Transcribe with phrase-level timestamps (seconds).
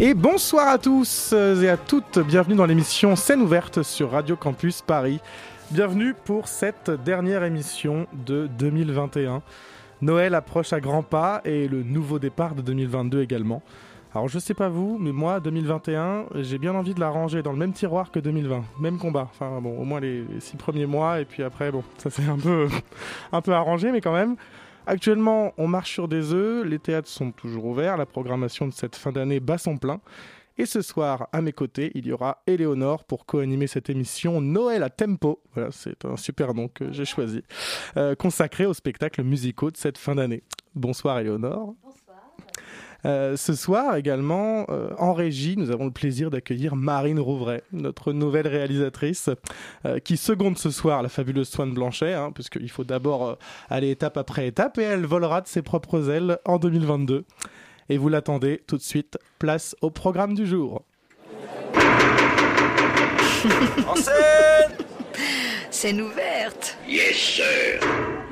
[0.00, 4.82] Et bonsoir à tous et à toutes, bienvenue dans l'émission Scène ouverte sur Radio Campus
[4.82, 5.20] Paris.
[5.70, 9.40] Bienvenue pour cette dernière émission de 2021.
[10.02, 13.62] Noël approche à grands pas et le nouveau départ de 2022 également.
[14.12, 17.52] Alors je sais pas vous, mais moi 2021, j'ai bien envie de la ranger dans
[17.52, 19.28] le même tiroir que 2020, même combat.
[19.30, 22.10] Enfin bon, au moins les, six premiers mois et puis après bon, ça
[22.42, 22.66] peu
[23.32, 24.34] un peu arrangé, mais quand même.
[24.86, 28.96] Actuellement, on marche sur des œufs, les théâtres sont toujours ouverts, la programmation de cette
[28.96, 30.00] fin d'année bat son plein.
[30.58, 34.82] Et ce soir, à mes côtés, il y aura Éléonore pour co-animer cette émission Noël
[34.82, 35.40] à Tempo.
[35.54, 37.42] Voilà, c'est un super nom que j'ai choisi,
[37.96, 40.44] euh, consacré aux spectacles musicaux de cette fin d'année.
[40.74, 41.74] Bonsoir Éléonore.
[43.04, 48.12] Euh, ce soir également, euh, en régie, nous avons le plaisir d'accueillir Marine Rouvray, notre
[48.12, 49.30] nouvelle réalisatrice,
[49.84, 53.34] euh, qui seconde ce soir la fabuleuse Swann Blanchet, hein, puisqu'il faut d'abord euh,
[53.68, 57.24] aller étape après étape, et elle volera de ses propres ailes en 2022.
[57.90, 60.82] Et vous l'attendez tout de suite, place au programme du jour.
[63.86, 64.86] En scène
[65.70, 66.78] Scène ouverte.
[66.88, 68.23] Yes, sir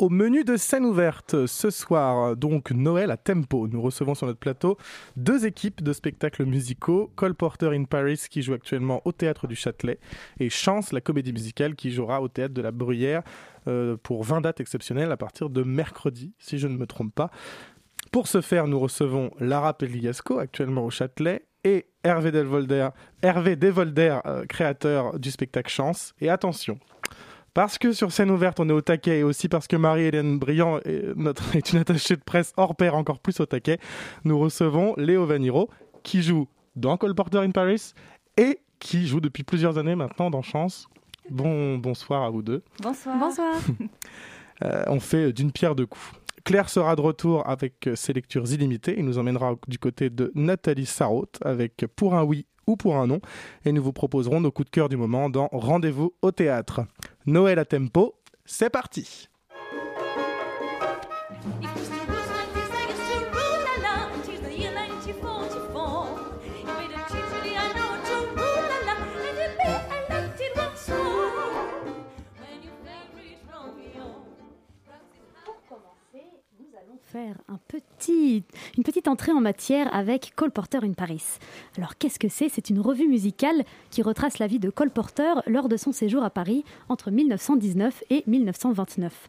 [0.00, 3.68] Au menu de scène ouverte ce soir, donc Noël à Tempo.
[3.68, 4.78] Nous recevons sur notre plateau
[5.16, 7.12] deux équipes de spectacles musicaux.
[7.16, 9.98] Cole Porter in Paris qui joue actuellement au théâtre du Châtelet
[10.38, 13.22] et Chance, la comédie musicale qui jouera au théâtre de la Bruyère
[13.68, 17.30] euh, pour 20 dates exceptionnelles à partir de mercredi, si je ne me trompe pas.
[18.10, 22.88] Pour ce faire, nous recevons Lara Pelligasco, actuellement au Châtelet, et Hervé Devolder,
[23.22, 26.14] euh, créateur du spectacle Chance.
[26.22, 26.78] Et attention,
[27.54, 30.78] parce que sur scène ouverte, on est au taquet, et aussi parce que Marie-Hélène Briand
[30.84, 33.78] est, notre, est une attachée de presse hors pair encore plus au taquet,
[34.24, 35.68] nous recevons Léo Vaniro,
[36.02, 37.92] qui joue dans Cole Porter in Paris,
[38.36, 40.88] et qui joue depuis plusieurs années maintenant dans Chance.
[41.28, 42.62] Bon, bonsoir à vous deux.
[42.82, 43.16] Bonsoir.
[43.18, 43.54] Bonsoir.
[44.62, 46.12] Euh, on fait d'une pierre deux coups.
[46.44, 48.94] Claire sera de retour avec euh, ses lectures illimitées.
[48.98, 53.06] Il nous emmènera du côté de Nathalie Sarraute avec Pour un oui ou pour un
[53.06, 53.20] non.
[53.64, 56.82] Et nous vous proposerons nos coups de cœur du moment dans Rendez-vous au théâtre.
[57.26, 58.14] Noël à tempo,
[58.44, 59.28] c'est parti
[77.18, 78.44] un petit,
[78.76, 81.24] une petite entrée en matière avec Cole Porter in Paris.
[81.76, 82.48] Alors qu'est-ce que c'est?
[82.48, 86.22] C'est une revue musicale qui retrace la vie de Cole Porter lors de son séjour
[86.22, 89.28] à Paris entre 1919 et 1929.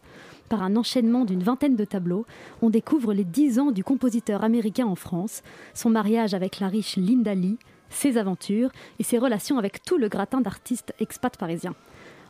[0.50, 2.25] Par un enchaînement d'une vingtaine de tableaux,
[2.62, 5.42] on découvre les dix ans du compositeur américain en France,
[5.74, 7.58] son mariage avec la riche Linda Lee,
[7.90, 11.75] ses aventures et ses relations avec tout le gratin d'artistes expats parisiens.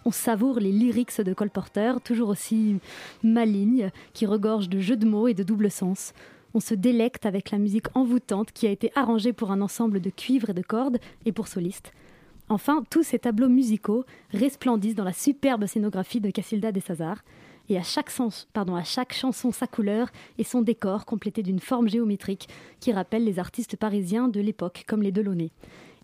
[0.04, 2.78] On savoure les lyrics de Cole Porter, toujours aussi
[3.24, 6.14] malignes, qui regorgent de jeux de mots et de double sens.
[6.54, 10.10] On se délecte avec la musique envoûtante qui a été arrangée pour un ensemble de
[10.10, 11.94] cuivres et de cordes et pour solistes.
[12.50, 14.04] Enfin, tous ces tableaux musicaux
[14.34, 17.24] resplendissent dans la superbe scénographie de Casilda des Sazars.
[17.70, 18.10] Et à chaque
[19.14, 22.50] chanson sa couleur et son décor complété d'une forme géométrique
[22.82, 25.52] qui rappelle les artistes parisiens de l'époque, comme les Delaunay.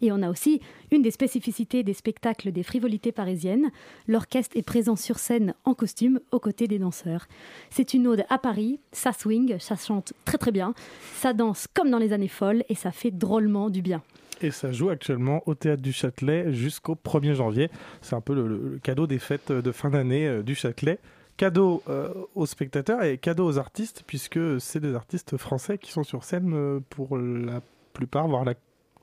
[0.02, 3.72] Et on a aussi une des spécificités des spectacles des frivolités parisiennes.
[4.08, 7.28] L'orchestre est présent sur scène en costume aux côtés des danseurs.
[7.70, 10.74] C'est une ode à Paris, ça swing, ça chante très très bien,
[11.16, 14.02] ça danse comme dans les années folles et ça fait drôlement du bien.
[14.42, 17.72] Et ça joue actuellement au Théâtre du Châtelet jusqu'au 1er janvier.
[18.02, 21.00] C'est un peu le, cadeau des fêtes de fin d'année euh, du Châtelet.
[21.38, 26.04] Cadeau euh, aux spectateurs et cadeau aux artistes, puisque c'est des artistes français qui sont
[26.04, 27.62] sur scène euh, pour la
[27.94, 28.54] plupart, voire la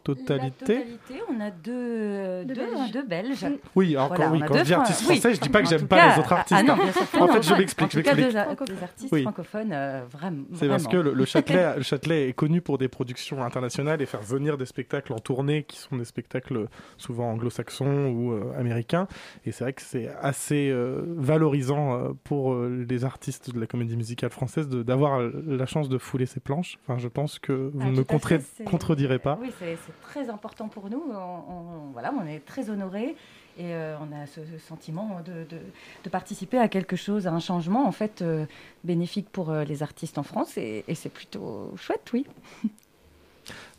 [0.04, 0.74] totalité.
[0.74, 2.90] La totalité, on a deux, deux, Belges.
[2.92, 3.46] deux Belges.
[3.74, 5.18] Oui, alors Voilà, quand, oui, quand deux je dis artiste Fran- oui.
[5.20, 6.60] français, je dis pas que j'aime pas cas, les autres artistes.
[6.60, 7.20] Ah non, hein.
[7.20, 8.58] En fait, je m'explique, En je tout cas, m'explique.
[8.66, 9.22] deux, des artistes Oui.
[9.22, 10.44] francophones, euh, vraiment.
[10.54, 14.06] C'est parce que le, le Châtelet, le Châtelet est connu pour des productions internationales et
[14.06, 16.66] faire venir des spectacles en tournée qui sont des spectacles
[16.98, 19.08] souvent anglo-saxons ou euh, américains.
[19.46, 23.66] Et c'est vrai que c'est assez euh, valorisant euh, pour euh, les artistes de la
[23.66, 26.78] comédie musicale française de- d'avoir la chance de fouler ses planches.
[26.86, 29.38] Enfin, je pense que vous Ah, ne me fait, c'est- contredirez pas.
[29.40, 31.02] Oui, c'est c'est très important pour nous.
[31.10, 33.16] On, on- voilà, on est très honorés
[33.56, 35.60] et euh, on a ce, ce sentiment de, de-
[36.04, 38.46] de participer à quelque chose, à un changement en fait euh,
[38.84, 42.26] bénéfique pour euh, les artistes en France et, et c'est plutôt chouette, oui.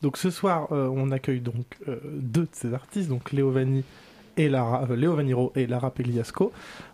[0.01, 3.83] Donc ce soir, euh, on accueille donc euh, deux de ces artistes, donc Léo Vanni
[4.37, 6.51] et Lara, euh, Léo Vaniro et Lara Pegliasco.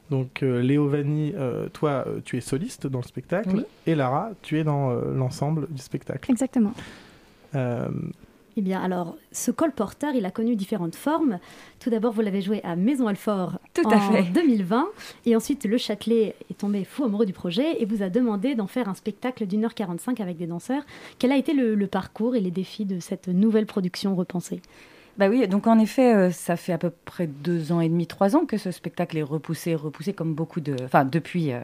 [0.09, 3.65] Donc euh, Léo Vanni, euh, toi, tu es soliste dans le spectacle, Oui.
[3.87, 6.31] et Lara, tu es dans euh, l'ensemble du spectacle.
[6.31, 6.73] Exactement.
[8.51, 11.39] Euh, Eh bien, alors, ce colporteur, il a connu différentes formes.
[11.79, 14.23] Tout d'abord, vous l'avez joué à Maison Alfort Tout en à fait.
[14.33, 14.87] 2020.
[15.25, 18.67] Et ensuite, le Châtelet est tombé fou amoureux du projet et vous a demandé d'en
[18.67, 20.83] faire un spectacle d'une heure 45 avec des danseurs.
[21.19, 24.61] Quel a été le, le parcours et les défis de cette nouvelle production repensée?
[25.17, 28.07] Bah oui, donc en effet, euh, ça fait à peu près deux ans et demi,
[28.07, 30.73] trois ans que ce spectacle est repoussé, repoussé comme beaucoup de...
[30.85, 31.59] Enfin, depuis, euh,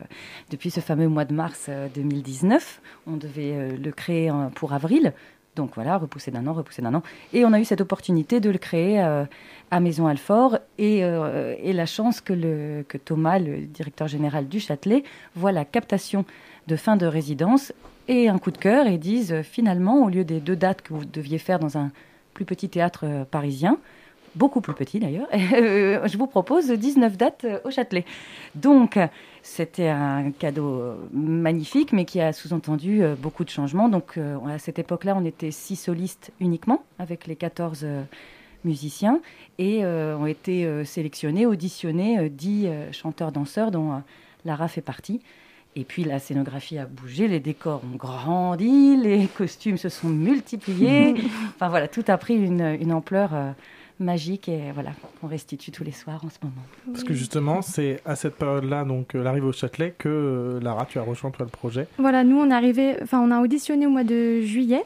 [0.51, 4.73] depuis ce fameux mois de mars euh, 2019, on devait euh, le créer euh, pour
[4.73, 5.13] avril.
[5.57, 7.03] Donc voilà, repoussé d'un an, repoussé d'un an.
[7.33, 9.25] Et on a eu cette opportunité de le créer euh,
[9.71, 10.59] à Maison Alfort.
[10.77, 15.03] Et, euh, la chance que, Thomas, le directeur général du Châtelet,
[15.35, 16.25] voit la captation
[16.67, 17.73] de fin de résidence
[18.07, 20.93] et un coup de cœur et disent euh, finalement, au lieu des deux dates que
[20.93, 21.91] vous deviez faire dans un
[22.35, 23.79] plus petit théâtre parisien,
[24.37, 28.05] beaucoup plus petit d'ailleurs, euh, je vous propose 19 dates euh, au Châtelet.
[28.55, 28.97] Donc,
[29.41, 33.89] c'était un cadeau euh, magnifique, mais qui a sous-entendu beaucoup de changements.
[33.89, 38.03] Donc, à cette époque-là, on était six solistes uniquement, avec les 14 euh,
[38.63, 39.19] musiciens,
[39.57, 44.01] et ont été sélectionnés, auditionnés euh, 10 euh, chanteurs-danseurs, dont
[44.45, 45.21] Lara fait partie.
[45.77, 51.13] Et puis la scénographie a bougé, les décors ont grandi, les costumes se sont multipliés.
[51.55, 53.51] enfin voilà, tout a pris une, une ampleur euh,
[53.99, 56.55] magique et voilà, qu'on restitue tous les soirs en ce moment.
[56.91, 60.85] Parce que justement, c'est à cette période-là, donc euh, l'arrivée au Châtelet, que euh, Lara,
[60.85, 61.87] tu as rejoint toi le projet.
[61.97, 64.83] Voilà, nous on est arrivé, enfin on a auditionné au mois de juillet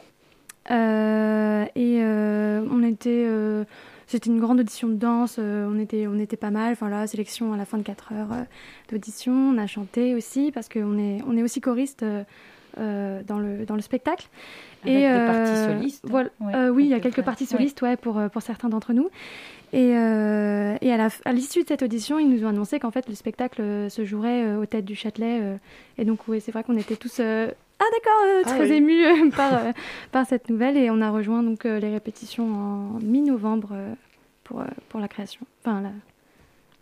[0.70, 3.64] euh, et euh, on était, euh,
[4.06, 6.72] c'était une grande audition de danse, euh, on était, on était pas mal.
[6.72, 8.42] Enfin là, sélection à la fin de 4 heures euh,
[8.90, 12.04] d'audition, on a chanté aussi parce qu'on est, on est aussi choriste
[12.78, 14.28] euh, dans le dans le spectacle.
[14.84, 16.04] Avec des euh, parties solistes.
[16.08, 18.92] voilà, Ouais, euh, oui, il y a quelques parties solistes, ouais, pour, pour certains d'entre
[18.92, 19.08] nous.
[19.72, 23.14] Et, euh, et à l'issue de cette audition, ils nous ont annoncé qu'en fait, le
[23.14, 25.38] spectacle se jouerait euh, aux têtes du Châtelet.
[25.40, 25.56] euh,
[25.98, 28.76] et donc, oui, c'est vrai qu'on était tous ah d'accord, Ah très oui.
[28.76, 29.52] émus par,
[30.12, 30.76] par cette nouvelle.
[30.76, 33.74] Et on a rejoint donc les répétitions en mi-novembre
[34.44, 35.46] pour, pour la création.
[35.64, 35.90] Enfin, la,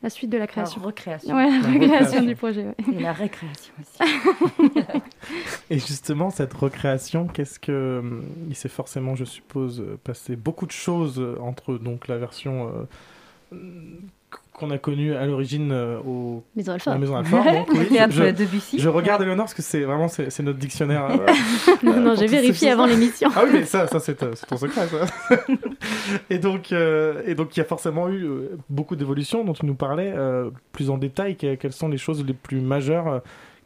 [0.03, 0.81] la suite de la La création.
[0.83, 1.35] recréation.
[1.37, 2.23] Ouais, la, La recréation recréation.
[2.23, 2.65] du projet.
[2.65, 2.75] ouais.
[2.95, 4.13] Et la récréation aussi.
[5.71, 8.03] Et justement, cette recréation, qu'est-ce que
[8.49, 12.73] il s'est forcément, je suppose, passé beaucoup de choses entre donc la version
[13.53, 13.59] euh,
[14.53, 17.45] qu'on a connue à l'origine euh, au Maison à la Maison Alfort.
[17.45, 18.79] donc, oui, je, Debussy.
[18.79, 21.07] je regarde Eleonore parce que c'est vraiment c'est c'est notre dictionnaire.
[21.11, 21.17] euh,
[21.83, 23.31] Non, euh, non, pour j'ai vérifié avant l'émission.
[23.35, 24.87] Ah oui, mais ça, ça c'est euh, c'est ton secret.
[24.89, 25.37] Ça.
[26.31, 29.65] et donc, euh, et donc, il y a forcément eu euh, beaucoup d'évolutions dont tu
[29.67, 30.13] nous parlais.
[30.15, 33.19] euh, plus en détail, que- quelles sont les choses les plus majeures euh,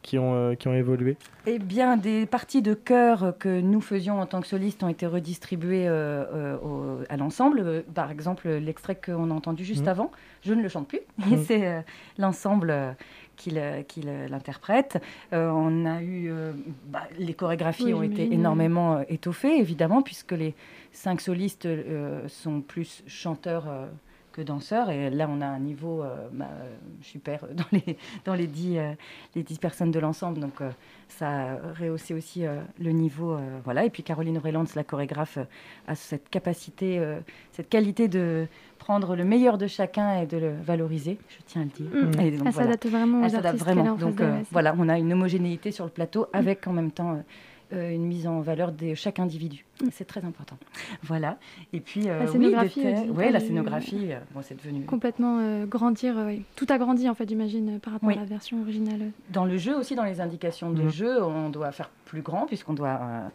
[0.05, 1.17] qui ont euh, qui ont évolué
[1.47, 5.07] Eh bien, des parties de chœur que nous faisions en tant que solistes ont été
[5.07, 7.83] redistribuées euh, euh, au- à l'ensemble.
[7.95, 9.87] Par exemple, l'extrait qu'on a entendu juste Mhm.
[9.89, 10.11] avant,
[10.43, 10.99] je ne le chante plus.
[11.17, 11.37] Mhm.
[11.47, 11.81] C'est euh,
[12.19, 12.91] l'ensemble euh,
[13.35, 15.01] qui le- qui le- l'interprète.
[15.33, 16.29] Euh, on a eu...
[16.29, 16.51] euh,
[16.87, 20.53] bah, les chorégraphies Oui, ont été énormément euh, étoffées, évidemment, puisque les
[20.91, 23.65] cinq solistes euh, sont plus chanteurs...
[24.35, 27.97] euh, que danseurs et là on a un niveau euh, bah, euh, super dans les
[28.25, 28.91] dans les dix euh,
[29.35, 30.69] les dix personnes de l'ensemble donc euh,
[31.07, 33.33] ça a rehaussé aussi euh, le niveau.
[33.33, 33.85] euh, voilà.
[33.85, 35.43] Et puis Caroline Vrelands, la chorégraphe, euh,
[35.87, 37.19] a cette capacité, euh,
[37.51, 38.47] cette qualité de
[38.79, 41.89] prendre le meilleur de chacun et de le valoriser, je tiens à le dire.
[41.89, 42.19] Mm.
[42.21, 42.51] Et donc, Elle voilà.
[42.51, 43.95] s'adapte vraiment aux Elle s'adapte vraiment.
[43.95, 47.15] Donc euh, voilà, on a une homogénéité sur le plateau avec en même temps euh,
[47.15, 49.65] euh, une mise en valeur de chaque individu.
[49.91, 50.57] C'est très important.
[51.03, 51.37] Voilà.
[51.73, 52.81] Et puis, euh, La oui, scénographie
[53.11, 56.43] ouais, la scénographie, euh, bon, c'est devenu Complètement euh, grandir, euh, oui.
[56.55, 58.15] tout a grandi en fait, j'imagine, euh, par rapport Oui.
[58.15, 59.11] à la version originale.
[59.29, 60.89] Dans le jeu aussi, dans les indications de Mhm.
[60.89, 63.27] jeu, on doit faire plus grand puisqu'on doit euh,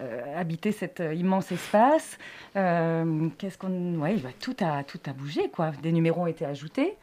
[0.00, 2.18] euh, habiter cet euh, immense espace.
[2.56, 5.72] Euh, Qu'est-ce qu'on, ouais, bah, tout a tout a bougé quoi.
[5.82, 6.94] Des numéros ont été ajoutés,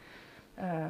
[0.59, 0.87] euh,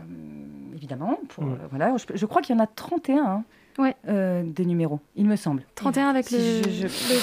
[0.75, 1.19] évidemment.
[1.29, 1.53] Pour, Mhm.
[1.53, 3.43] euh, voilà, je, je crois qu'il y en a 31 hein,
[3.77, 3.95] Ouais.
[4.07, 5.63] euh, des numéros, il me semble.
[5.75, 7.19] 31 avec Si le, je- je- le-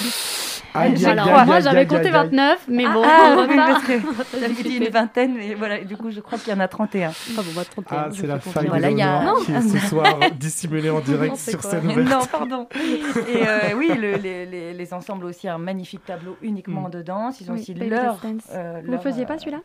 [0.73, 2.31] Aïe, aïe, Alors, aïe, moi, j'avais compté aïe, aïe.
[2.31, 3.81] 29, mais bon, ah, on va
[4.41, 7.11] j'avais dit une vingtaine, mais voilà, du coup, je crois qu'il y en a 31.
[7.11, 9.79] Ah bon, bah, 31, Ah, c'est la faille Voilà, il y a- qui est ce
[9.89, 10.07] soir
[10.39, 12.09] dissimulée en direct sur scène ouverte.
[12.09, 12.69] Non, pardon.
[12.77, 16.91] Et euh, oui, le- les, les- les ensembles ont aussi un magnifique tableau uniquement Mm.
[16.91, 17.41] de danse.
[17.41, 18.21] Ils ont Oui, aussi leur.
[18.53, 19.61] Euh, Vous ne leur, faisiez euh, pas celui-là?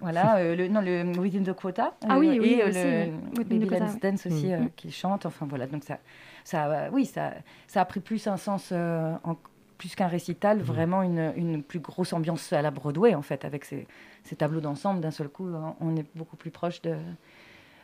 [0.00, 1.94] Voilà, euh, le, non, le Within the Quota.
[2.08, 3.98] Ah euh, oui, oui, et euh, aussi, le Baby the Quota, ouais.
[4.10, 4.52] Dance aussi, Mhm.
[4.52, 5.26] euh, qui chante.
[5.26, 5.98] Enfin voilà, donc ça,
[6.44, 7.32] ça, euh, oui, ça,
[7.66, 9.36] ça a pris plus un sens, euh, en-
[9.76, 13.64] plus qu'un récital, vraiment une, une plus grosse ambiance à la Broadway en fait, avec
[13.64, 13.86] ces,
[14.24, 15.00] ces tableaux d'ensemble.
[15.00, 15.48] D'un seul coup,
[15.80, 16.96] on- est beaucoup plus proche de,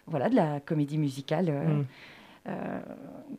[0.09, 1.47] voilà, de la comédie musicale.
[1.50, 1.85] euh, Mm.
[2.46, 2.80] Euh,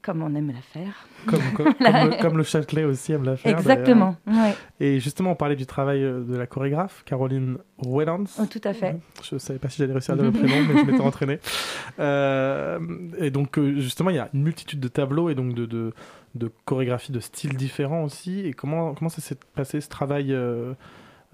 [0.01, 1.07] comme on aime la faire.
[1.25, 3.57] Comme, comme, comme le, comme le Châtelet aussi aime la faire.
[3.57, 4.15] Exactement.
[4.27, 4.55] ouais.
[4.79, 8.25] Et justement, on parlait du travail euh, de la chorégraphe, Caroline Wellans.
[8.39, 8.97] Oh, tout à fait.
[9.23, 11.39] Je ne savais pas si j'allais réussir à dire le prénom, mais je m'étais entraîné.
[11.97, 12.77] Euh,
[13.19, 15.93] et donc, euh, justement, il y a une multitude de tableaux et donc de, de,
[16.33, 18.41] de chorégraphies de styles différents aussi.
[18.41, 20.73] Et comment, comment ça s'est passé ce travail euh,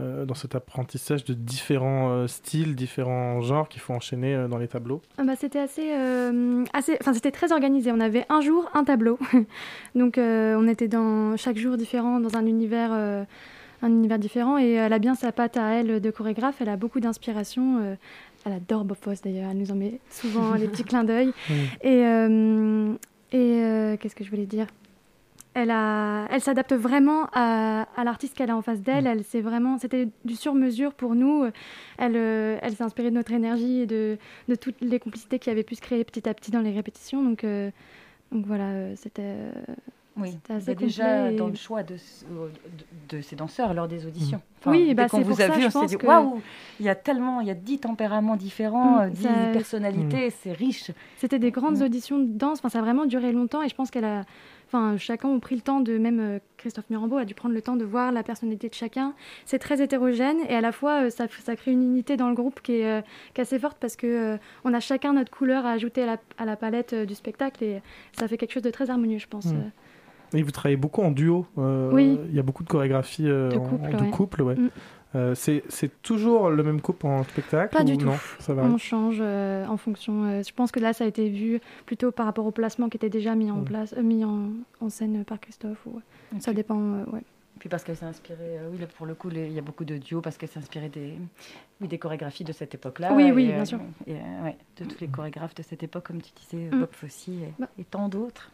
[0.01, 4.58] euh, dans cet apprentissage de différents euh, styles, différents genres qu'il faut enchaîner euh, dans
[4.58, 5.91] les tableaux Ah bah, c'était assez,
[6.74, 7.91] assez, enfin c'était très organisé.
[7.91, 9.20] On avait un jour un tableau,
[9.96, 14.58] donc on était dans chaque jour différent, dans un univers, un univers différent.
[14.58, 16.55] Et elle a bien sa patte à elle de chorégraphe.
[16.62, 17.98] Elle a beaucoup d'inspiration.
[18.46, 19.50] elle adore Bob Fosse d'ailleurs.
[19.51, 21.31] Elle nous en met souvent des petits clins d'œil.
[21.84, 22.01] Et,
[23.31, 24.67] et qu'est-ce que je voulais dire?
[25.53, 29.08] Elle, a, elle s'adapte vraiment à, à l'artiste qu'elle a en face d'elle.
[29.08, 31.46] Elle, vraiment, c'était du sur-mesure pour nous.
[31.98, 34.17] Elle, euh, elle s'est inspirée de notre énergie et de,
[34.48, 37.24] de toutes les complicités qui avaient pu se créer petit à petit dans les répétitions.
[37.24, 37.70] Donc, euh,
[38.31, 39.36] donc voilà, euh, c'était.
[40.17, 44.05] Oui, Bah, déjà et- dans le choix de, ce- de, de ces danseurs lors des
[44.05, 44.41] auditions.
[44.65, 46.41] Oui, dès bah, qu'on c'est vous pour a ça, vu, on s'est dit que- waouh,
[46.81, 50.29] il y a tellement, il y a dix tempéraments différents, Mm, euh, dix ça- personnalités,
[50.29, 50.91] c'est riche.
[51.17, 52.59] C'était des grandes auditions de danse.
[52.59, 54.23] Enfin, ça a vraiment duré longtemps et je pense qu'elle a.
[54.67, 55.97] Enfin, chacun a pris le temps de.
[55.97, 59.13] Même euh, Christophe Mirambeau a dû prendre le temps de voir la personnalité de chacun.
[59.45, 62.35] C'est très hétérogène et à la fois, euh, ça, ça crée une unité dans le
[62.35, 63.01] groupe qui est, euh,
[63.33, 66.05] qui est assez forte parce que euh, on a chacun notre couleur à ajouter à
[66.05, 67.81] la, à la palette euh, du spectacle et
[68.13, 69.47] ça fait quelque chose de très harmonieux, je pense.
[70.33, 71.45] Et vous travaillez beaucoup en duo.
[71.57, 72.17] euh, Oui.
[72.29, 74.09] Il y a beaucoup de chorégraphies euh, De en- couple, de ouais.
[74.09, 74.55] couple, ouais.
[74.55, 74.69] Mm.
[75.13, 78.05] Euh, c'est c'est toujours le même couple en spectacle Pas ou du tout.
[78.05, 78.53] Non, ça.
[78.55, 80.23] On change euh, en fonction.
[80.23, 82.95] euh, je pense que là, ça a été vu plutôt par rapport au placement qui
[82.95, 83.65] était déjà mis en Mm.
[83.65, 85.85] place, euh, mis en, en scène par Christophe.
[85.85, 86.00] Ou,
[86.39, 86.79] ça dépend.
[86.79, 87.23] euh, ouais.
[87.61, 89.61] Puis parce qu'elle s'est inspirée, euh, oui, là, pour le coup, les- il y a
[89.61, 91.13] beaucoup de duos parce qu'elle s'est inspirée des,
[91.79, 93.13] oui, des chorégraphies de cette époque-là.
[93.13, 93.79] Oui, et, oui, euh, bien sûr.
[94.07, 96.79] et, euh, ouais, de tous les chorégraphes de cette époque, comme tu disais, Mm.
[96.79, 97.67] Bob Fosse et, Bah.
[97.77, 98.49] et tant d'autres.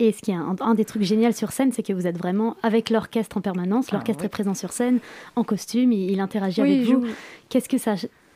[0.00, 2.18] Et ce qui est un, un des trucs géniaux sur scène, c'est que vous êtes
[2.18, 3.86] vraiment avec l'orchestre en permanence.
[3.90, 4.98] Ah, L'orchestre est présent sur scène,
[5.36, 7.06] en costume, il, il interagit Oui, avec vous.
[7.48, 7.92] Qu'est-ce que ça,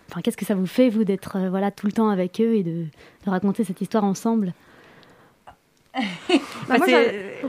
[0.08, 2.54] enfin, qu'est-ce que ça vous fait vous d'être euh, voilà tout le temps avec eux
[2.54, 2.84] et de,
[3.24, 4.52] de raconter cette histoire ensemble?
[5.94, 6.00] Bah,
[6.68, 6.86] Bah, moi,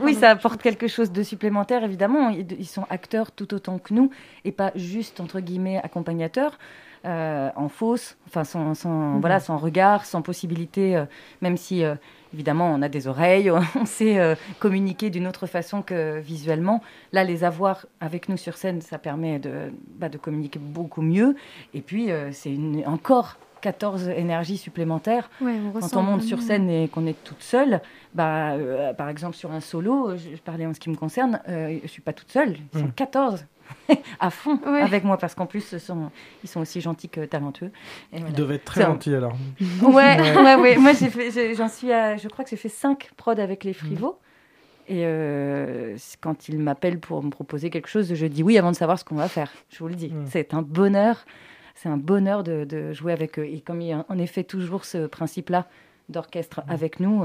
[0.02, 2.30] oui, ça apporte quelque chose de supplémentaire, évidemment.
[2.30, 4.10] Ils, sont acteurs tout autant que nous
[4.44, 6.58] et pas juste, entre guillemets, accompagnateurs.
[7.04, 9.20] euh, en fausse, enfin sans, sans, Mhm.
[9.20, 11.04] voilà, sans regard, sans possibilité, euh,
[11.40, 11.94] même si euh,
[12.34, 16.82] évidemment on a des oreilles, on sait communiquer d'une autre façon que visuellement.
[17.12, 21.36] Là, les avoir avec nous sur scène, ça permet de, bah, de communiquer beaucoup mieux.
[21.74, 23.36] Et puis, c'est encore
[23.66, 27.80] 14 énergies supplémentaires Ouais, on quand on monte sur scène et qu'on est toute seule,
[28.14, 31.40] bah, euh, par exemple sur un solo, je, je parlais en ce qui me concerne,
[31.48, 32.92] euh, je suis pas toute seule, ils sont Mm.
[32.92, 33.46] 14
[34.20, 34.80] à fond Ouais.
[34.82, 36.12] avec moi parce qu'en plus ce sont,
[36.44, 37.72] ils sont aussi gentils que talentueux.
[38.12, 38.36] Et Il voilà.
[38.36, 39.36] devait être très C'est un- gentil alors.
[39.82, 40.36] Ouais, Ouais.
[40.36, 40.76] ouais, ouais.
[40.76, 40.92] Moi
[41.56, 44.18] j'en suis à, je crois que j'ai fait 5 prods avec les frivots.
[44.88, 48.76] Et euh, quand ils m'appellent pour me proposer quelque chose, je dis oui avant de
[48.76, 49.50] savoir ce qu'on va faire.
[49.70, 50.10] Je vous le dis.
[50.10, 50.26] Mm.
[50.30, 51.24] C'est un bonheur.
[51.76, 53.44] C'est un bonheur de, de jouer avec eux.
[53.46, 55.68] Et comme il y a en effet toujours ce principe-là
[56.08, 57.24] d'orchestre avec nous,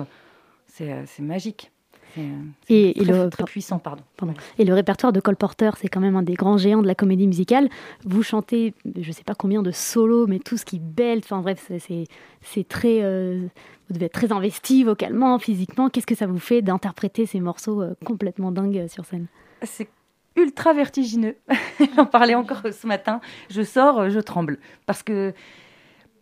[0.67, 1.71] c'est euh, c'est magique.
[2.13, 2.25] C'est, euh,
[2.67, 4.03] c'est Et, et très, le, très puissant, pardon.
[4.17, 4.33] Pardon.
[4.57, 6.95] Et le répertoire de Cole Porter, c'est quand même un des grands géants de la
[6.95, 7.69] comédie musicale.
[8.03, 11.19] Vous chantez, je ne sais pas combien de solos, mais tout ce qui belle.
[11.19, 12.03] Enfin bref, c'est- c'est
[12.41, 13.01] c'est très.
[13.03, 13.47] euh,
[13.87, 15.89] vous devez être très investi vocalement, physiquement.
[15.89, 19.27] Qu'est-ce que ça vous fait d'interpréter ces morceaux euh, complètement dingues sur scène?
[19.63, 19.87] C'est
[20.35, 21.37] ultra vertigineux.
[21.95, 23.21] J'en parlais encore ce matin.
[23.49, 24.59] Je sors, euh, je tremble.
[24.85, 25.33] Parce que,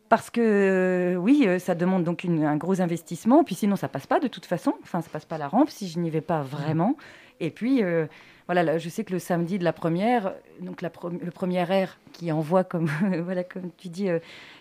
[0.10, 3.44] parce que euh, oui, euh, ça demande donc un gros investissement.
[3.44, 4.74] Puis sinon, ça passe pas de toute façon.
[4.84, 6.96] Enfin, ça passe pas la rampe si je n'y vais pas vraiment.
[7.40, 7.82] Et puis,
[8.48, 12.34] voilà, là, je sais que le samedi de la première, donc le premier air qui
[12.34, 12.90] envoie, comme,
[13.24, 14.10] voilà, comme tu dis,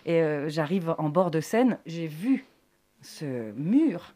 [0.05, 2.45] et j'arrive en bord de scène, j'ai vu
[3.01, 4.13] ce mur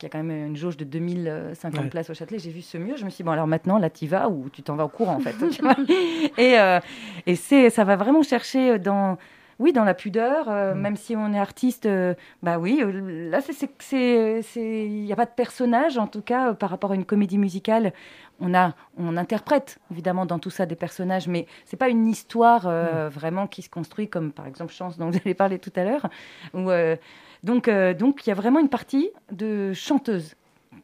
[0.00, 1.88] puisqu'il y a quand même une jauge de 2050 Ouais.
[1.90, 3.90] places au Châtelet, j'ai vu ce mur, je me suis dit, bon alors maintenant, là,
[3.90, 5.34] tu vas ou tu t'en vas au courant, en fait.
[5.50, 5.76] tu vois.
[6.38, 6.80] et euh,
[7.26, 9.18] et c'est, ça va vraiment chercher dans...
[9.58, 13.42] Oui, dans la pudeur, euh, même si on est artiste, euh, bah oui, euh, là,
[13.42, 16.70] c'est, c'est, c'est, c'est- il n'y a pas de personnage, en tout cas, euh, par
[16.70, 17.92] rapport à une comédie musicale.
[18.40, 22.62] On, a, on interprète, évidemment, dans tout ça des personnages, mais c'est pas une histoire
[22.66, 25.84] euh, vraiment qui se construit, comme par exemple Chance, dont vous allez parler tout à
[25.84, 26.08] l'heure,
[26.54, 26.96] où, euh,
[27.42, 30.36] donc, euh, donc, il y a vraiment une partie de chanteuse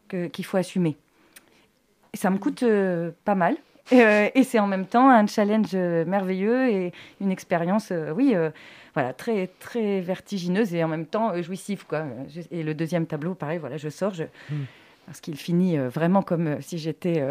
[0.08, 0.96] qu'il faut assumer.
[2.14, 3.56] Et ça me coûte euh, pas mal.
[3.90, 8.34] Et, euh, et c'est en même temps un challenge merveilleux et une expérience, oui,
[8.94, 11.86] voilà, très, très vertigineuse et en même temps jouissive.
[11.86, 12.04] Quoi.
[12.50, 14.64] Et le deuxième tableau, pareil, voilà, je sors, je, Mm.
[15.06, 17.22] parce qu'il finit vraiment comme si j'étais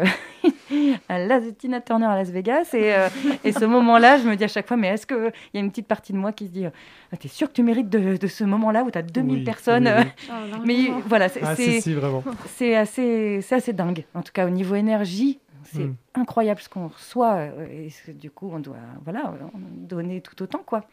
[1.08, 2.70] la Tina Turner à Las Vegas.
[2.74, 3.08] Et, euh,
[3.44, 5.70] et ce moment-là, je me dis à chaque fois, mais est-ce qu'il y a une
[5.70, 8.26] petite partie de moi qui se dit, ah, t'es sûr que tu mérites de, de
[8.26, 9.88] ce moment-là où tu as 2000 Oui, personnes?
[9.96, 10.28] oui, oui.
[10.54, 12.22] Oh, Mais voilà, c'est Ah, si, si, vraiment.
[12.56, 14.04] c'est assez, c'est assez dingue.
[14.14, 15.94] En tout cas, au niveau énergie, c'est Mm.
[16.14, 17.34] incroyable ce qu'on reçoit.
[17.34, 17.66] euh,
[18.08, 20.84] Et du coup, on doit voilà, donner tout autant, quoi.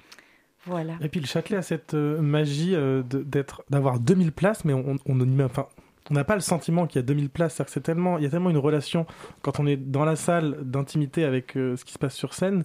[0.65, 0.94] Voilà.
[1.01, 4.96] Et puis le Châtelet a cette euh, magie euh, d'être, d'avoir 2000 places, mais on
[5.06, 5.68] on on enfin,
[6.12, 7.62] on n'a pas le sentiment qu'il y a 2000 places.
[7.67, 9.05] C'est tellement, il y a tellement une relation
[9.41, 12.63] quand on est dans la salle d'intimité avec euh, ce qui se passe sur scène.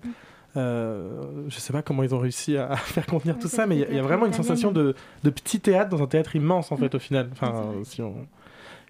[0.57, 3.67] Euh, je sais pas comment ils ont réussi à, à faire contenir Ouais, tout ça
[3.67, 6.35] mais il y a- y, vraiment une sensation de, de petit théâtre dans un théâtre
[6.37, 7.29] immense en fait au final.
[7.33, 8.27] Enfin, si on...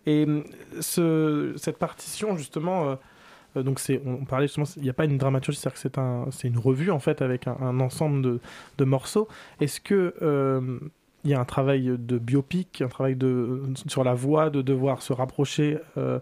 [0.07, 0.25] Et
[0.81, 2.97] ce, cette partition justement,
[3.57, 5.99] euh, donc c'est, on parlait justement, il n'y a pas une dramaturgie, c'est-à-dire que c'est
[5.99, 8.41] un, c'est une revue en fait avec un, un ensemble de,
[8.79, 9.29] de morceaux.
[9.61, 10.79] Est-ce que euh,
[11.25, 15.03] il y a un travail de biopic, un travail de sur la voix, de devoir
[15.03, 16.19] se rapprocher euh,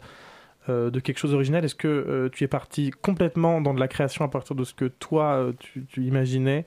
[0.69, 3.89] euh, de quelque chose d'original Est-ce que euh, tu es parti complètement dans de la
[3.89, 6.65] création à partir de ce que toi tu, tu imaginais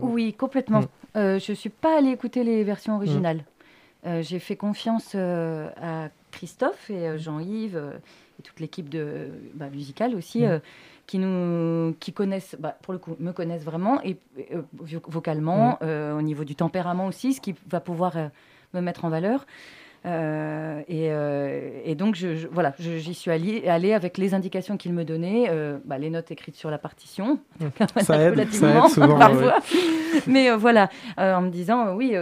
[0.00, 0.80] Oui, complètement.
[1.14, 1.38] Mm.
[1.38, 3.44] Je suis pas allée écouter les versions originales.
[4.06, 7.80] Euh, J'ai fait confiance à Christophe et Jean-Yves
[8.38, 10.60] et toute l'équipe de bah, musicale aussi, Mm.
[11.08, 14.18] Qui nous qui connaissent, bah, pour le coup, me connaissent vraiment et
[14.54, 18.28] euh, vo- vocalement, euh, au niveau du tempérament aussi, ce qui va pouvoir euh,
[18.74, 19.44] me mettre en valeur.
[20.06, 24.76] Euh, et, euh, et donc, je, je- voilà, j'y suis allée, allée avec les indications
[24.76, 27.40] qu'il me donnait, euh, bah, les notes écrites sur la partition,
[28.02, 29.58] Ça aide, ça aide souvent, parfois.
[30.26, 32.14] Mais voilà, en me disant, oui,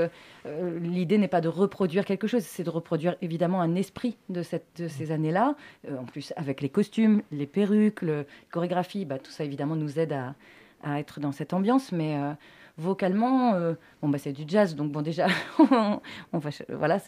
[0.46, 4.42] euh, l'idée n'est pas de reproduire quelque chose, c'est de reproduire évidemment un esprit de,
[4.42, 5.56] ces années-là.
[5.88, 9.98] Euh, en plus, avec les costumes, les perruques, le, chorégraphie, bah, tout ça évidemment nous
[9.98, 10.34] aide à,
[10.98, 11.92] être dans cette ambiance.
[11.92, 12.32] Mais euh,
[12.78, 13.58] vocalement,
[14.02, 15.26] bon, bah, c'est du jazz, donc bon, déjà,
[16.68, 16.98] voilà,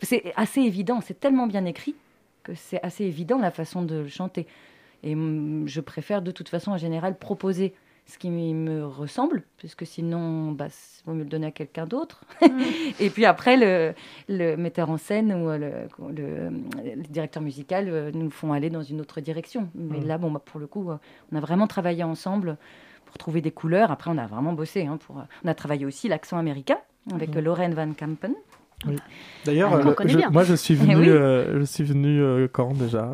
[0.00, 1.94] c'est assez évident, c'est tellement bien écrit
[2.42, 4.46] que c'est assez évident la façon de le chanter.
[5.02, 7.74] Et hum, je préfère de toute façon en général proposer
[8.08, 10.68] ce qui me ressemble, puisque sinon, bah,
[11.06, 12.24] vaut mieux le donner à quelqu'un d'autre.
[13.00, 13.94] et puis après, le,
[14.28, 16.50] le metteur en scène ou le, le-
[16.84, 19.68] le directeur musical euh, nous font aller dans une autre direction.
[19.74, 20.06] Mais Mm.
[20.06, 20.96] là, bon, bah, pour le coup, euh,
[21.32, 22.56] on a vraiment travaillé ensemble
[23.06, 23.90] pour trouver des couleurs.
[23.90, 24.86] Après, on a vraiment bossé.
[24.86, 26.78] hein, pour, on a travaillé aussi l'accent américain
[27.12, 27.38] avec Mhm.
[27.38, 28.34] euh, Lorraine Van Kampen.
[29.44, 31.08] D'ailleurs, Ah, on euh, moi je suis Eh venu, oui.
[31.08, 33.08] euh, je suis venu euh, quand déjà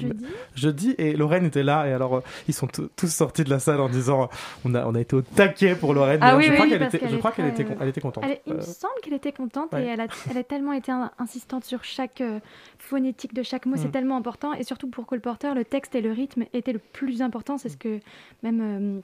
[0.00, 0.24] Jeudi.
[0.54, 3.88] Jeudi et Lorraine était là et alors ils sont tous sortis de la salle en
[3.88, 4.28] disant
[4.64, 6.18] on a on a été au taquet pour Lorraine.
[6.20, 8.22] Ah D'ailleurs, oui, je oui, crois était, je crois qu'elle était, elle était contente.
[8.26, 9.82] Elle il me semble qu'elle était contente ouais.
[9.84, 12.22] et elle a, elle a tellement été in- insistante sur chaque
[12.78, 13.92] phonétique de chaque mot, c'est Mm.
[13.92, 14.52] tellement important.
[14.54, 17.58] Et surtout pour Cole Porter, le texte et le rythme étaient le plus important.
[17.58, 17.98] C'est ce que
[18.42, 19.02] même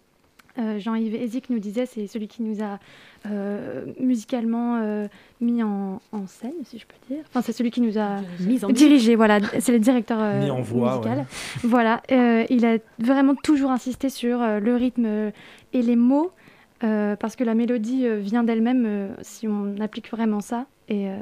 [0.58, 2.78] euh, Jean-Yves Ezik nous disait, c'est celui qui nous a
[3.26, 5.06] euh, musicalement euh,
[5.40, 7.24] mis en, en scène, si je peux dire.
[7.28, 9.38] Enfin, c'est celui qui nous a Mise en dirigé, voilà.
[9.60, 11.18] C'est le directeur euh, Mis en voix, musical.
[11.18, 11.24] ouais.
[11.64, 15.30] Voilà, euh, il a vraiment toujours insisté sur euh, le rythme
[15.72, 16.32] et les mots,
[16.84, 20.66] euh, parce que la mélodie euh, vient d'elle-même euh, si on applique vraiment ça.
[20.88, 21.16] Et, euh,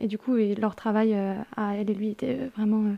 [0.00, 2.94] et du coup, et leur travail euh, à elle et lui était vraiment euh,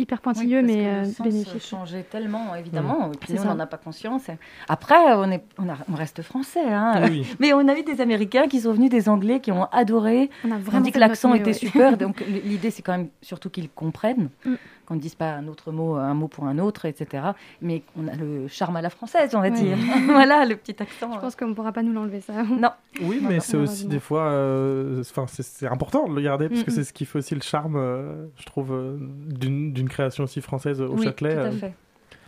[0.00, 1.62] hyper pointilleux, Oui, parce mais que euh, le sens bénéfique.
[1.62, 3.10] changeait tellement, évidemment.
[3.12, 4.22] Et puis on n'en a pas conscience.
[4.68, 6.64] Après, on, est, on, a- on reste français.
[6.66, 7.02] hein.
[7.08, 7.26] Oui.
[7.38, 10.30] Mais on a eu des Américains qui sont venus, des Anglais qui ont adoré.
[10.44, 11.52] On a On vraiment dit fait que l'accent était ouais.
[11.52, 11.96] super.
[11.98, 14.30] Donc l'idée, c'est quand même surtout qu'ils comprennent.
[14.44, 14.54] Mm.
[14.90, 17.28] Qu'on ne dise pas un autre mot, un mot pour un autre, etc.
[17.62, 19.76] Mais on a le charme à la française, on va dire.
[20.06, 21.12] voilà, le petit accent.
[21.14, 22.42] Je pense qu'on ne pourra pas nous l'enlever, ça.
[22.42, 22.70] Non.
[23.00, 26.48] Oui, Non, mais c'est aussi des fois, euh, enfin c'est- c'est important de le garder
[26.48, 28.96] parce que c'est ce qui fait aussi le charme, euh, je trouve, euh,
[29.28, 31.34] d'une création aussi française au oui, Châtelet.
[31.34, 31.52] tout à euh.
[31.52, 31.74] fait.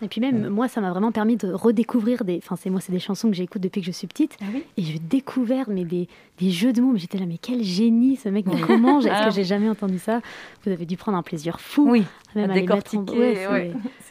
[0.02, 0.48] Et puis même, Ouais.
[0.50, 2.38] moi, ça m'a vraiment permis de redécouvrir des...
[2.38, 4.36] Enfin, c'est moi, c'est des chansons que j'écoute depuis que je suis petite.
[4.42, 6.92] Ah oui Et je découvert mais des, des jeux de mots.
[6.92, 8.46] Mais j'étais là, mais quel génie ce mec.
[8.46, 9.28] Mais comment Est-ce Ah.
[9.28, 10.20] que j'ai jamais entendu ça?
[10.64, 11.88] Vous avez dû prendre un plaisir fou.
[11.90, 13.48] Oui, même à en- décortiquer, Ouais, c'est-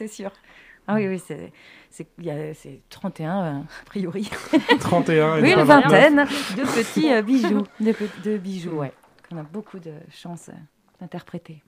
[0.02, 0.30] ouais, sûr.
[0.88, 1.52] Ah oui, oui, c'est
[1.90, 4.28] c'est il y a- c'est 31 euh, a priori.
[4.80, 5.66] 31 et Oui, une 29.
[5.84, 6.16] vingtaine
[6.56, 8.92] de petits euh, bijoux, de, de bijoux, ouais.
[9.28, 10.56] Qu'on a beaucoup de chance euh,
[11.00, 11.62] d'interpréter.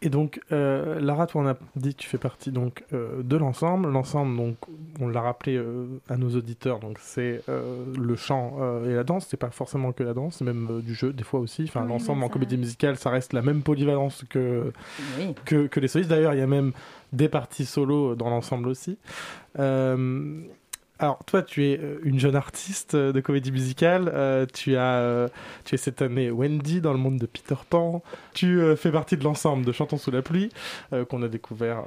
[0.00, 3.36] Et donc, euh, Lara, toi, on a dit que tu fais partie donc euh, de
[3.36, 3.88] l'ensemble.
[3.90, 4.56] L'ensemble, donc,
[5.00, 9.26] on l'a rappelé euh, à nos auditeurs, donc c'est le chant et la danse.
[9.28, 11.64] C'est pas forcément que la danse, c'est même du jeu des fois aussi.
[11.64, 14.72] Enfin, Oui, l'ensemble en comédie musicale, ça reste la même polyvalence que
[15.18, 15.34] Oui.
[15.44, 16.10] que, que les solistes.
[16.10, 16.72] D'ailleurs, il y a même
[17.12, 18.98] des parties solo dans l'ensemble aussi.
[21.00, 24.10] Alors, toi, tu es euh, une jeune artiste euh, de comédie musicale.
[24.12, 25.28] Euh, tu, as,
[25.64, 28.02] tu es cette année Wendy dans le monde de Peter Pan.
[28.34, 30.50] Tu fais partie de l'ensemble de Chantons sous la pluie,
[31.08, 31.84] qu'on a découvert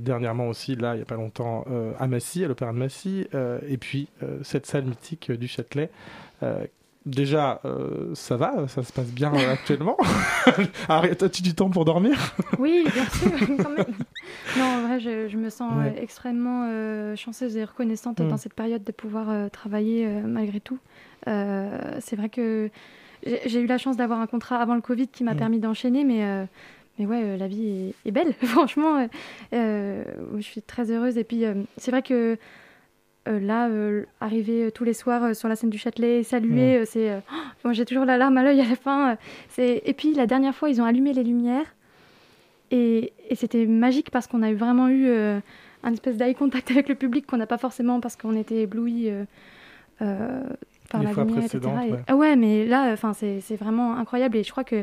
[0.00, 1.64] dernièrement aussi, là, il n'y a pas longtemps,
[1.98, 3.26] à Massy, à l'Opéra de Massy.
[3.68, 4.08] Et puis,
[4.42, 5.90] cette salle mythique du Châtelet.
[7.06, 9.96] Déjà, euh, ça va, ça se passe bien euh, actuellement.
[10.88, 12.34] Arrête, as-tu du temps pour dormir?
[12.58, 13.30] Oui, bien sûr,
[13.62, 13.86] quand même.
[14.58, 15.94] Non, en vrai, je, je me sens Ouais.
[15.96, 16.66] euh, extrêmement
[17.16, 18.28] chanceuse et reconnaissante Mm.
[18.28, 20.78] dans cette période de pouvoir travailler malgré tout.
[21.26, 22.70] C'est vrai que
[23.24, 25.38] j'ai eu la chance d'avoir un contrat avant le Covid qui m'a Mm.
[25.38, 26.46] permis d'enchaîner, mais,
[26.98, 29.06] mais ouais, la vie est, est belle, franchement.
[29.52, 31.18] je suis très heureuse.
[31.18, 31.44] Et puis,
[31.76, 32.36] c'est vrai que
[33.40, 36.84] là, euh, arriver euh, tous les soirs euh, sur la scène du Châtelet, saluer, euh,
[36.86, 37.10] c'est.
[37.10, 37.20] euh,
[37.64, 39.10] oh, j'ai toujours la larme à l'œil à la fin.
[39.12, 39.16] euh,
[39.48, 39.82] c'est...
[39.84, 41.66] Et puis, la dernière fois, ils ont allumé les lumières.
[42.70, 45.38] Et, et c'était magique parce qu'on a vraiment eu euh,
[45.84, 49.08] un espèce d'eye contact avec le public qu'on n'a pas forcément parce qu'on était ébloui
[49.08, 49.24] euh,
[50.02, 50.42] euh,
[50.90, 51.60] par Les la fois lumière, etc.
[51.86, 51.98] Et- ouais.
[52.08, 54.82] Ah ouais, mais là, enfin, c'est, c'est vraiment incroyable et je crois que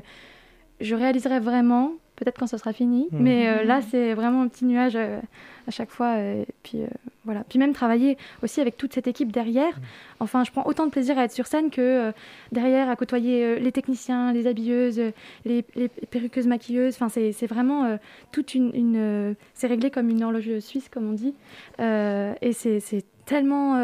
[0.80, 3.22] je réaliserai vraiment, peut-être quand ce sera fini, Mhm.
[3.22, 5.20] mais euh, là, c'est vraiment un petit nuage euh,
[5.68, 6.16] à chaque fois.
[6.18, 6.80] euh, puis
[7.26, 7.44] voilà.
[7.48, 9.74] Puis même travailler aussi avec toute cette équipe derrière.
[10.20, 12.12] Enfin, je prends autant de plaisir à être sur scène que
[12.52, 15.02] derrière à côtoyer les techniciens, les habilleuses,
[15.46, 16.96] les, les perruqueuses maquilleuses.
[16.96, 17.98] Enfin, c'est, vraiment
[18.32, 18.72] toute une.
[18.76, 21.34] une, c'est réglé comme une horloge suisse, comme on dit.
[21.80, 23.76] Et c'est, tellement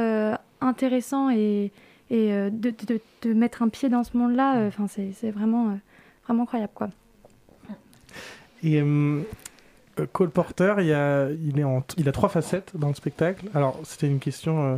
[0.59, 1.71] intéressant et,
[2.09, 5.77] et de, de, de mettre un pied dans ce monde-là, euh, enfin, c'est, vraiment,
[6.25, 6.89] vraiment incroyable, quoi.
[8.63, 9.21] Et euh,
[10.13, 13.45] Cole Porter, il, a, il, est en, il a trois facettes dans le spectacle.
[13.53, 14.77] Alors, c'était une question euh,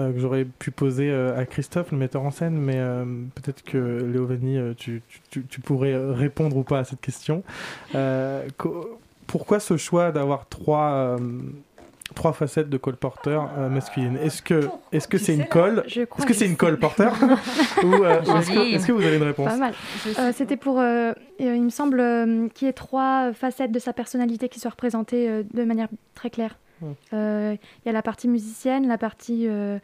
[0.00, 3.62] euh, que j'aurais pu poser euh, à Christophe, le metteur en scène, mais euh, peut-être
[3.62, 3.78] que
[4.12, 7.42] Léo Vanni, tu, tu- tu- pourrais répondre ou pas à cette question.
[9.26, 11.18] Pourquoi ce choix d'avoir trois,
[12.14, 14.16] trois facettes de Cole Porter euh, masculine.
[14.16, 17.08] Est-ce que est-ce que c'est une colle crois Est-ce que c'est une colle Porter
[17.84, 19.74] Ou euh, est-ce que, vous avez une réponse Pas mal.
[20.18, 23.78] Euh, C'était pour, euh, euh, il me semble, euh, qu'il y ait trois facettes de
[23.78, 26.58] sa personnalité qui soient représentées euh, de manière très claire.
[27.12, 29.78] Euh, Il y a la partie musicienne, la partie euh,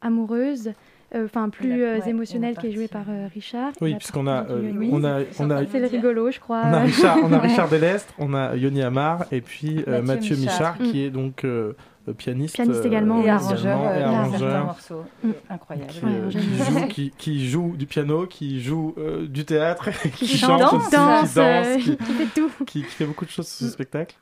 [0.00, 0.72] amoureuse, euh,
[1.14, 3.72] enfin plus euh, ouais, émotionnelle qui est jouée partie, par euh, Richard.
[3.80, 5.64] Oui, puisqu'on a, euh, oui, on a, c'est on a.
[5.66, 6.62] C'est le rigolo, je crois.
[6.64, 10.02] On a Richard, on a Richard Delestre, on a Yoni Amar et puis euh, Mathieu,
[10.02, 10.92] Mathieu Michard, Michard.
[10.92, 11.72] qui est donc euh,
[12.08, 14.62] euh, pianiste, Pianiste également, Et arrangeur, euh.
[15.22, 15.30] Mm.
[15.50, 15.90] Incroyable.
[15.90, 20.26] qui, euh, qui joue, qui, qui joue du piano, qui joue euh, du théâtre, qui,
[20.26, 22.50] Qui chante, chante, aussi, qui danse, qui danse, euh, qui, qui fait tout.
[22.66, 24.14] qui- qui fait beaucoup de choses sur ce spectacle.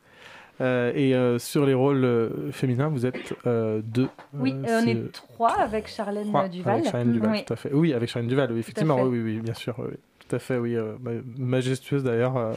[0.60, 4.08] Euh, et euh, sur les rôles euh, féminins, vous êtes euh, deux.
[4.32, 6.74] Oui, on est trois avec Charlène trois Duval.
[6.80, 7.44] Avec Charlène Duval, Oui.
[7.44, 7.72] tout à fait.
[7.74, 9.02] Oui, avec Charlène Duval, oui, effectivement.
[9.02, 9.74] Oui, oui, oui, bien sûr.
[9.78, 9.94] oui,
[10.26, 10.74] tout à fait, oui.
[10.74, 12.36] euh, ma- majestueuse d'ailleurs.
[12.38, 12.54] euh.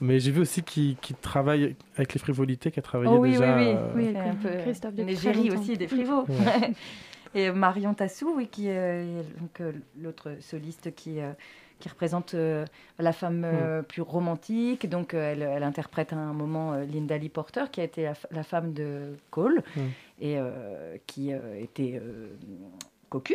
[0.00, 3.32] mais j'ai vu aussi qu'il qu'il travaille avec les frivolités, qu'il a travaillé Oh oui,
[3.32, 3.56] déjà.
[3.58, 3.74] oui, oui.
[3.76, 5.60] euh, Oui, un peu Christophe longtemps.
[5.60, 6.24] aussi des frivaux.
[6.28, 6.72] Ouais.
[7.34, 9.04] Et Marion Tassou, oui, qui est
[9.38, 9.70] donc, euh,
[10.02, 11.30] l'autre soliste qui, euh,
[11.80, 12.64] qui représente euh,
[12.98, 13.44] la femme Mm.
[13.44, 14.88] euh, plus romantique.
[14.88, 18.42] Donc, euh, elle, elle interprète à un moment Linda Lee Porter, qui a été la,
[18.44, 19.80] femme de Cole Mm.
[20.20, 20.38] et
[21.06, 22.00] qui était
[23.08, 23.34] cocu,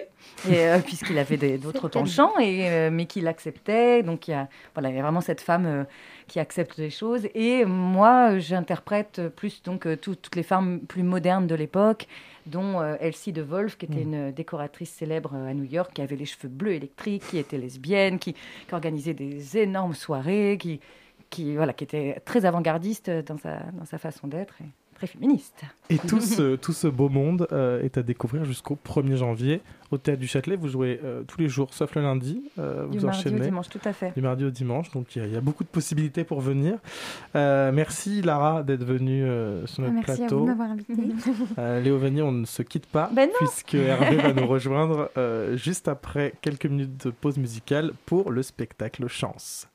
[0.50, 4.04] euh, puisqu'il avait d'autres penchants, et, euh, mais qui l'acceptait.
[4.04, 5.84] Donc, il y, a, voilà, il y a vraiment cette femme euh,
[6.28, 7.28] qui accepte les choses.
[7.36, 12.08] Et moi, j'interprète plus donc, tout- toutes les femmes plus modernes de l'époque,
[12.46, 14.14] dont euh, Elsie de Wolf, qui était Mm.
[14.14, 17.58] une décoratrice célèbre euh, à New York, qui avait les cheveux bleus électriques, qui était
[17.58, 20.80] lesbienne, qui, qui organisait des énormes soirées, qui,
[21.30, 25.62] qui, voilà, qui était très avant-gardiste dans sa, dans sa façon d'être et très féministe.
[25.90, 29.98] Et tout ce, tout ce beau monde euh, est à découvrir jusqu'au 1er janvier au
[29.98, 30.56] Théâtre du Châtelet.
[30.56, 32.42] Vous jouez euh, tous les jours, sauf le lundi.
[32.58, 33.46] euh, Du vous mardi au enchaînez.
[33.46, 34.12] dimanche, tout à fait.
[34.16, 36.42] Du mardi au dimanche, donc il y, a- il y a beaucoup de possibilités pour
[36.42, 36.78] venir.
[37.36, 40.40] Euh, merci Lara d'être venue euh, sur Ah, notre Merci à vous plateau.
[40.42, 40.94] de m'avoir invité.
[41.60, 43.34] Euh, Léo Vanni, on ne se quitte pas Ben non.
[43.40, 48.42] puisque Hervé va nous rejoindre euh, juste après quelques minutes de pause musicale pour le
[48.44, 49.68] spectacle Chance.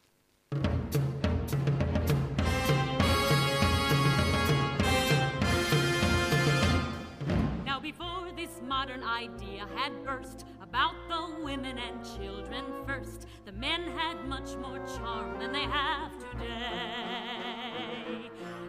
[10.60, 16.10] About the women and children first, the men had much more charm than they have
[16.32, 16.48] today.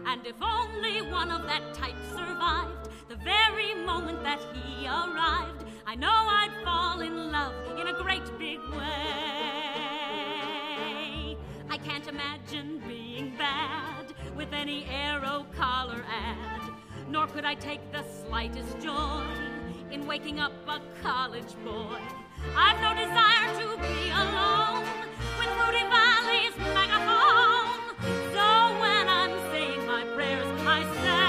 [0.06, 5.96] And if only one of that type survived the very moment that he arrived, I
[5.96, 8.86] know I'd fall in love in a great big way.
[11.68, 16.70] I can't imagine being bad with any arrow collar ad,
[17.08, 19.51] nor could I take the slightest joy
[19.92, 21.98] in waking up a college boy.
[22.56, 24.86] I've no desire to be alone
[25.38, 27.68] with Rudy Valley's megaphone.
[28.32, 28.44] So
[28.80, 31.20] when I'm saying my prayers, I say,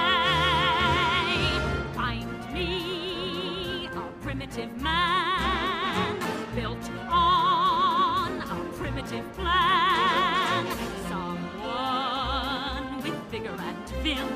[1.94, 3.90] find me a
[4.22, 6.18] primitive man
[6.56, 10.66] built on a primitive plan.
[11.10, 14.30] Someone with vigor and vim.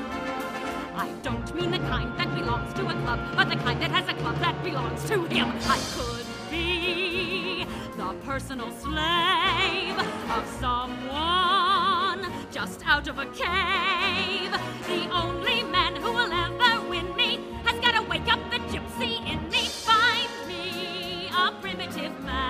[0.98, 4.08] I don't mean the kind that belongs to a club, but the kind that has
[4.08, 5.52] a club that belongs to him.
[5.68, 7.64] I could be
[7.96, 9.96] the personal slave
[10.28, 14.50] of someone just out of a cave.
[14.88, 19.24] The only man who will ever win me has got to wake up the gypsy
[19.24, 19.66] in me.
[19.68, 22.47] Find me a primitive man.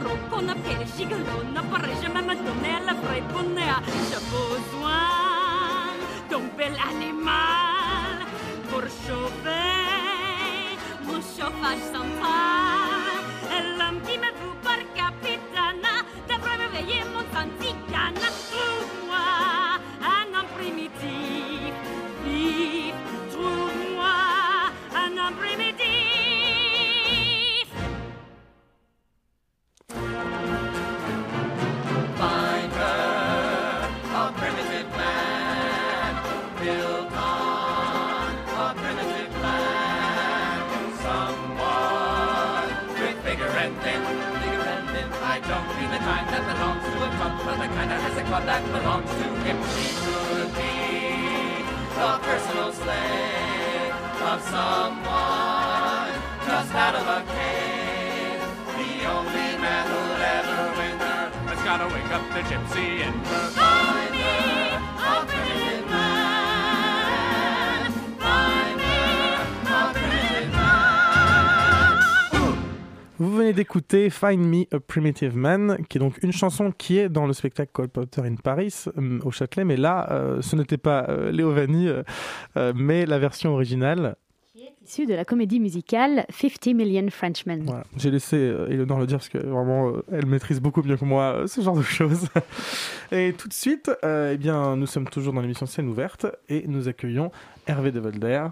[0.00, 3.82] Petits macarons qu'on appelle gigolos ne pourraient jamais me donner le vrai bonheur.
[4.08, 5.06] J'ai besoin
[6.30, 8.26] d'un bel animal
[8.68, 11.88] pour chauffer mon chauffage.
[13.52, 14.59] Et l'homme qui me voue
[73.60, 77.34] d'écouter Find Me a Primitive Man, qui est donc une chanson qui est dans le
[77.34, 81.30] spectacle Cole Potter in Paris euh, au Châtelet, mais là, euh, ce n'était pas euh,
[81.30, 84.16] Léo Vanni, euh, mais la version originale.
[84.82, 87.64] Issu de la comédie musicale 50 Million Frenchmen.
[87.66, 87.84] Voilà.
[87.98, 91.04] J'ai laissé euh, Eleonore le dire parce que vraiment, euh, elle maîtrise beaucoup mieux que
[91.04, 92.28] moi euh, ce genre de choses.
[93.12, 96.64] et tout de suite, euh, eh bien, nous sommes toujours dans l'émission Scène ouverte et
[96.66, 97.30] nous accueillons
[97.66, 98.46] Hervé de Volder.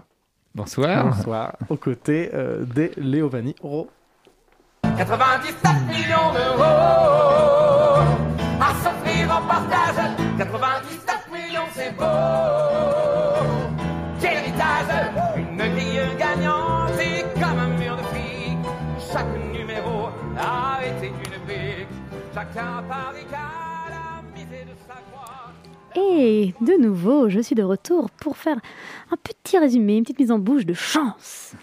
[0.53, 1.07] Bonsoir.
[1.15, 1.57] Bonsoir.
[1.67, 3.55] Aux côtés euh, des Léo Vanni.
[3.59, 3.89] Ro.
[4.97, 5.55] 97
[5.87, 6.63] millions d'euros
[8.59, 9.95] à s'offrir en partage.
[10.37, 12.05] 97 millions, c'est beau.
[14.19, 18.57] Quel héritage, une grille gagnante et comme un mur de fric.
[19.11, 21.87] Chaque numéro a été une brique.
[22.33, 22.83] Chacun
[23.29, 25.51] qu'à la misée de sa croix.
[25.95, 28.57] Et de nouveau, je suis de retour pour faire
[29.11, 31.55] un petit résumé, une petite mise en bouche de chance.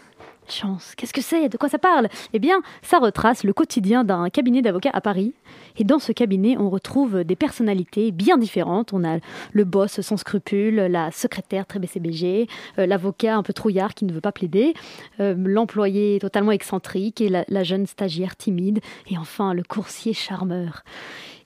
[0.48, 1.48] Chance, qu'est-ce que c'est?
[1.48, 2.08] De quoi ça parle?
[2.32, 5.34] Eh bien, ça retrace le quotidien d'un cabinet d'avocats à Paris.
[5.76, 8.92] Et dans ce cabinet, on retrouve des personnalités bien différentes.
[8.92, 9.18] On a
[9.52, 12.46] le boss sans scrupules, la secrétaire très BCBG,
[12.78, 14.74] euh, l'avocat un peu trouillard qui ne veut pas plaider,
[15.20, 18.80] euh, l'employé totalement excentrique et la, la jeune stagiaire timide,
[19.10, 20.82] et enfin le coursier charmeur.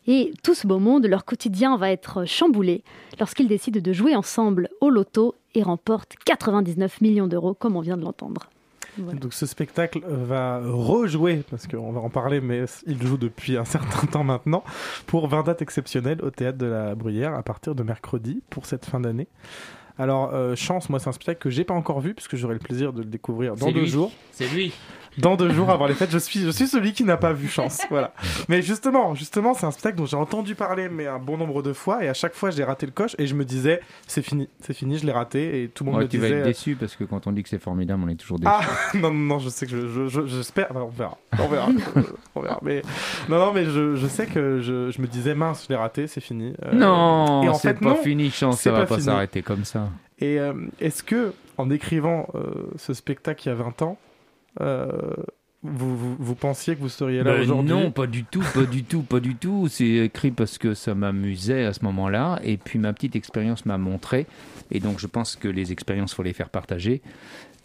[0.06, 2.82] Et tout ce beau monde, leur quotidien va être chamboulé
[3.18, 7.96] lorsqu'ils décident de jouer ensemble au loto et remportent 99 millions d'euros, comme on vient
[7.96, 8.50] de l'entendre.
[9.02, 9.18] Voilà.
[9.18, 13.64] Donc ce spectacle va rejouer, parce qu'on va en parler, mais il joue depuis un
[13.66, 14.64] certain temps maintenant,
[15.06, 18.86] pour 20 dates exceptionnelles au Théâtre de la Bruyère à partir de mercredi pour cette
[18.86, 19.28] fin d'année.
[19.98, 22.60] Alors, euh, Chance, moi, c'est un spectacle que j'ai pas encore vu, puisque j'aurai le
[22.60, 23.86] plaisir de le découvrir dans deux lui.
[23.86, 24.10] jours.
[24.32, 24.72] C'est lui.
[25.18, 27.48] Dans deux jours avant les fêtes, je suis, je suis celui qui n'a pas vu
[27.48, 27.80] Chance.
[27.90, 28.12] Voilà.
[28.48, 31.72] Mais justement, justement, c'est un spectacle dont j'ai entendu parler, mais un bon nombre de
[31.72, 34.48] fois, et à chaque fois, j'ai raté le coche, et je me disais, c'est fini,
[34.60, 36.30] c'est fini, je l'ai raté, et tout le monde Ouais, me tu disait.
[36.30, 38.50] vas être déçu parce que quand on dit que c'est formidable, on est toujours déçu.
[38.54, 38.60] Ah
[38.94, 40.68] non, non, non, je sais que je, je- je- j'espère.
[40.70, 41.18] enfin, on verra.
[41.38, 41.68] On verra.
[41.96, 42.02] Euh,
[42.36, 42.58] on verra.
[42.62, 42.82] Mais
[43.28, 46.06] non, non, mais je, je sais que je, je me disais mince, je l'ai raté,
[46.06, 46.54] c'est fini.
[46.64, 49.42] Euh, non, et en c'est fait, pas non, fini, chance, c'est ça va pas s'arrêter
[49.42, 49.88] comme ça.
[50.20, 54.09] Et euh, est-ce que, en écrivant euh, ce spectacle il y a 20 ans, euh,
[55.62, 58.64] vous, vous, vous pensiez que vous seriez là Ben aujourd'hui non, pas du tout, pas
[58.64, 59.68] du tout, pas du tout.
[59.68, 62.40] C'est écrit parce que ça m'amusait à ce moment-là.
[62.42, 64.26] Et puis ma petite expérience m'a montré.
[64.70, 67.02] Et donc je pense que les expériences, faut les faire partager.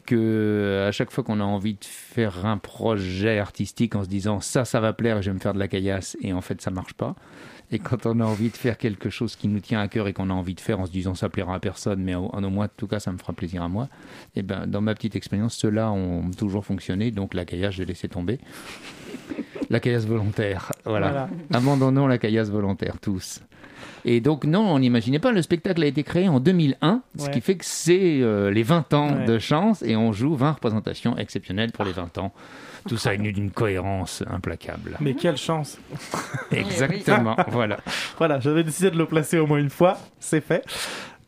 [0.05, 4.39] Que à chaque fois qu'on a envie de faire un projet artistique en se disant
[4.41, 6.69] ça, ça va plaire, je vais me faire de la caillasse, et en fait ça
[6.69, 7.15] marche pas.
[7.71, 10.13] Et quand on a envie de faire quelque chose qui nous tient à cœur et
[10.13, 12.43] qu'on a envie de faire en se disant ça plaira à personne, mais au, en
[12.43, 13.89] au moins, en tout cas, ça me fera plaisir à moi,
[14.35, 17.11] et ben dans ma petite expérience, ceux-là ont toujours fonctionné.
[17.11, 18.39] Donc la caillasse, j'ai laissé tomber.
[19.69, 21.07] La caillasse volontaire, voilà.
[21.07, 21.29] Voilà.
[21.53, 23.41] Abandonnons la caillasse volontaire, tous.
[24.05, 25.31] Et donc, non, on n'imaginait pas.
[25.31, 27.31] Le spectacle a été créé en 2001, ce Ouais.
[27.31, 29.25] qui fait que c'est euh, les 20 ans Ouais.
[29.25, 32.31] de chance et on joue 20 représentations exceptionnelles pour les 20 ans.
[32.87, 34.95] Tout ça est d'une cohérence implacable.
[34.99, 35.79] Mais quelle chance
[36.51, 37.77] Exactement, voilà.
[38.17, 40.63] Voilà, j'avais décidé de le placer au moins une fois, c'est fait.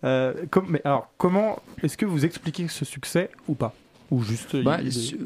[0.03, 3.73] Euh, comme- mais alors, comment est-ce que vous expliquez ce succès ou pas?
[4.11, 4.55] Ou juste.
[4.55, 5.17] euh, Bah, il- c'est-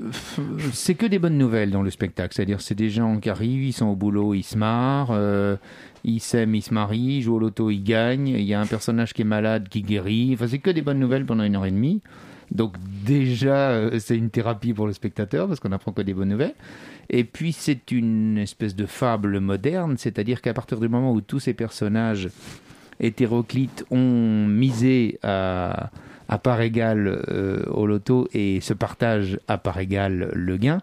[0.73, 2.33] c'est que des bonnes nouvelles dans le spectacle.
[2.33, 5.55] C'est-à-dire, c'est des gens qui arrivent, ils sont au boulot, ils se marrent, euh,
[6.03, 8.29] ils s'aiment, ils se marient, ils jouent au loto, ils gagnent.
[8.29, 10.31] Il y a un personnage qui est malade, qui guérit.
[10.33, 12.01] Enfin, c'est que des bonnes nouvelles pendant une heure et demie.
[12.51, 16.29] Donc déjà, euh, c'est une thérapie pour le spectateur parce qu'on apprend que des bonnes
[16.29, 16.55] nouvelles.
[17.09, 21.39] Et puis c'est une espèce de fable moderne, c'est-à-dire qu'à partir du moment où tous
[21.39, 22.29] ces personnages
[22.99, 25.89] hétéroclites ont misé à,
[26.29, 30.81] à part égale euh, au loto et se partagent à part égale le gain,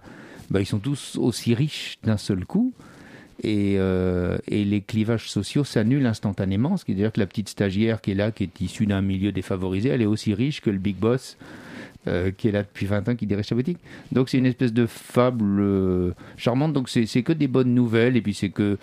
[0.51, 2.73] bah, ils sont tous aussi riches d'un seul coup.
[3.45, 7.49] Et, euh, et les clivages sociaux s'annulent instantanément, ce qui veut dire que la petite
[7.49, 10.71] stagiaire qui est là, qui est issue d'un milieu défavorisé, elle est aussi riche que
[10.71, 11.37] le big boss
[12.09, 13.79] euh, qui est là depuis 20 ans, qui dirige sa boutique.
[14.13, 16.73] Donc c'est une espèce de fable euh, charmante.
[16.73, 18.79] Donc c'est que des bonnes nouvelles et puis c'est que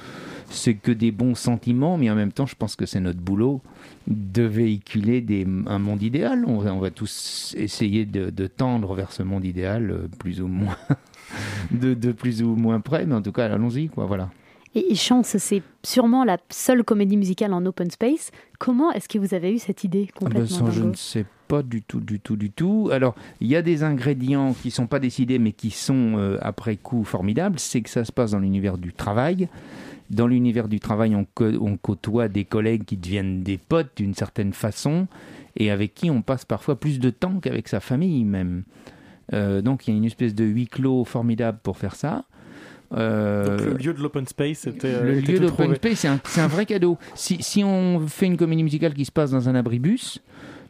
[0.84, 3.62] que des bons sentiments, mais en même temps, je pense que c'est notre boulot
[4.08, 5.26] de véhiculer
[5.66, 6.46] un monde idéal.
[6.46, 10.78] On va, tous essayer de, tendre vers ce monde idéal, plus ou moins
[11.72, 14.06] de, de plus ou moins près, mais en tout cas, allons-y, quoi.
[14.06, 14.30] Voilà.
[14.76, 18.32] Et et Chance, c'est sûrement la seule comédie musicale en open space.
[18.60, 21.26] Comment est-ce que vous avez eu cette idée Ah ben, complètement ça, je ne sais
[21.48, 22.90] pas du tout, du tout, du tout.
[22.92, 26.76] Alors, il y a des ingrédients qui sont pas décidés, mais qui sont euh, après
[26.76, 27.58] coup formidables.
[27.58, 29.48] C'est que ça se passe dans l'univers du travail.
[30.10, 35.08] Dans l'univers du travail, on côtoie des collègues qui deviennent des potes d'une certaine façon
[35.58, 38.64] et avec qui on passe parfois plus de temps qu'avec sa famille même.
[39.34, 42.26] Euh, donc, il y a une espèce de huis clos formidable pour faire ça.
[42.94, 44.88] Euh, Donc, le lieu de l'open space était.
[44.88, 46.98] euh, le était lieu d'open space, c'est un, c'est un vrai cadeau.
[47.16, 50.22] Si, si on fait une comédie musicale qui se passe dans un abribus,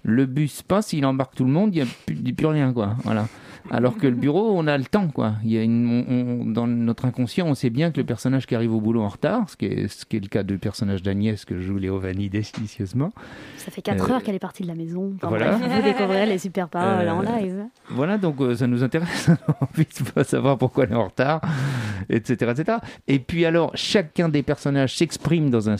[0.03, 2.35] le bus passe, il embarque tout le monde, il n'y a plus, il y a
[2.35, 2.95] plus rien, quoi.
[3.03, 3.27] Voilà.
[3.71, 5.33] Alors que le bureau, on a le temps, quoi.
[5.43, 8.45] Il y a une, on- on- dans notre inconscient, on sait bien que le personnage
[8.45, 10.57] qui arrive au boulot en retard, ce qui est, ce qui est le cas du
[10.57, 13.11] personnage d'Agnès que joue Léo Vanni délicieusement.
[13.57, 15.13] Ça fait 4 Euh, heures qu'elle est partie de la maison.
[15.15, 15.57] Enfin, voilà.
[15.57, 17.65] bref, vous découvrirez les super paroles Euh, en live.
[17.89, 19.29] Voilà, donc euh, ça nous intéresse.
[19.61, 21.41] On de pas savoir pourquoi elle est en retard,
[22.09, 22.77] etc., etc.
[23.07, 25.77] Et puis alors, chacun des personnages s'exprime dans un,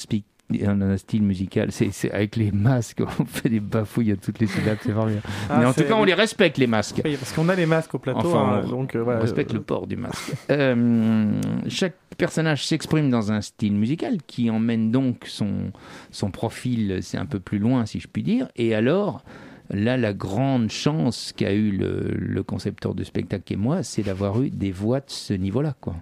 [0.49, 1.71] spi- dans un style musical.
[1.71, 5.23] C'est avec les masques, on fait des bafouilles à toutes les syllabes, c'est formidable.
[5.49, 7.01] Ah, Mais en tout cas, on les respecte, les masques.
[7.03, 8.19] Oui, parce qu'on a les masques au plateau.
[8.19, 10.33] Enfin, hein, on, donc, euh, on respecte euh, le port du masque.
[10.51, 11.31] Euh,
[11.67, 15.71] chaque personnage s'exprime dans un style musical qui emmène donc son,
[16.11, 18.47] son profil, c'est un peu plus loin si je puis dire.
[18.55, 19.23] Et alors,
[19.69, 24.41] là, la grande chance qu'a eu le, le concepteur de spectacle et moi, c'est d'avoir
[24.41, 25.95] eu des voix de ce niveau-là, quoi.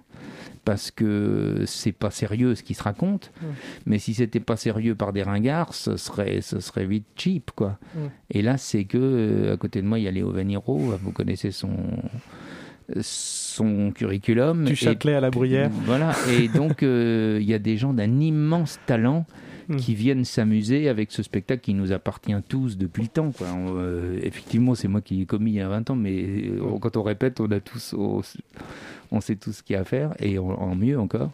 [0.64, 3.46] Parce que c'est pas sérieux ce qui se raconte, Mm.
[3.86, 7.78] mais si c'était pas sérieux par des ringards, ce serait, ce serait vite cheap, quoi.
[7.94, 7.98] Mm.
[8.30, 10.78] Et là, c'est que euh, à côté de moi, il y a Léo Vaniro.
[11.02, 11.76] Vous connaissez son
[13.00, 14.64] son curriculum.
[14.64, 15.70] Du Et- Châtelet à la Bruyère.
[15.84, 16.12] Voilà.
[16.30, 19.24] Et donc, euh, il y a des gens d'un immense talent
[19.68, 19.76] Mm.
[19.76, 23.32] qui viennent s'amuser avec ce spectacle qui nous appartient tous depuis le temps.
[23.32, 23.46] Quoi.
[23.52, 26.78] On, euh, effectivement, c'est moi qui l'ai commis il y a 20 ans, mais euh,
[26.80, 28.20] quand on répète, on a tous, on,
[29.10, 31.30] on sait tout ce qu'il y a à faire, et en, en mieux encore.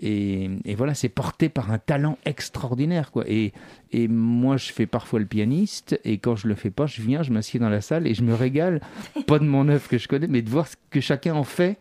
[0.00, 3.24] Et, et voilà, c'est porté par un talent extraordinaire, quoi.
[3.28, 3.52] Et,
[3.92, 7.22] et moi, je fais parfois le pianiste, et quand je le fais pas, je viens,
[7.22, 8.80] je m'assieds dans la salle et je me régale,
[9.28, 11.78] pas de mon œuvre que je connais, mais de voir ce que chacun en fait,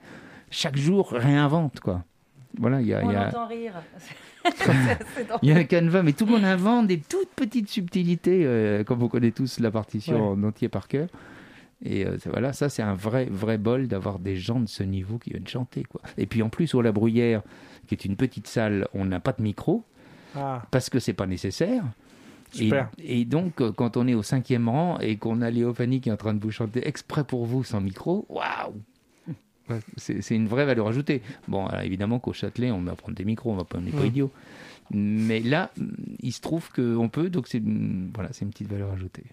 [0.51, 2.03] chaque jour réinvente, quoi.
[2.59, 3.73] Voilà, il y a, On il y a- entend rire.
[5.43, 8.83] Il y a un canevas, mais tout le monde invente des toutes petites subtilités, euh,
[8.83, 10.37] comme vous connaissez tous la partition Ouais.
[10.37, 11.07] en entier par cœur.
[11.83, 15.17] Et euh, voilà, ça c'est un vrai, vrai bol d'avoir des gens de ce niveau
[15.19, 15.83] qui viennent chanter.
[15.83, 16.01] Quoi.
[16.17, 17.41] Et puis en plus, sur la Bruyère,
[17.87, 19.83] qui est une petite salle, on n'a pas de micro,
[20.35, 21.83] Ah, parce que c'est pas nécessaire.
[22.55, 22.89] Et, Super.
[22.97, 26.09] et donc, euh, quand on est au cinquième rang et qu'on a Léo Fanny qui
[26.09, 28.73] est en train de vous chanter exprès pour vous sans micro, waouh
[29.71, 31.21] Ouais, C'est une vraie valeur ajoutée.
[31.47, 33.91] Bon, alors, évidemment qu'au Châtelet, on va prendre des micros, on va pas, on n'est
[33.91, 34.07] pas Mm.
[34.07, 34.31] idiot.
[34.93, 35.85] Mais là, mm,
[36.21, 39.23] il se trouve qu'on peut, donc c'est mm, voilà, c'est une petite valeur ajoutée.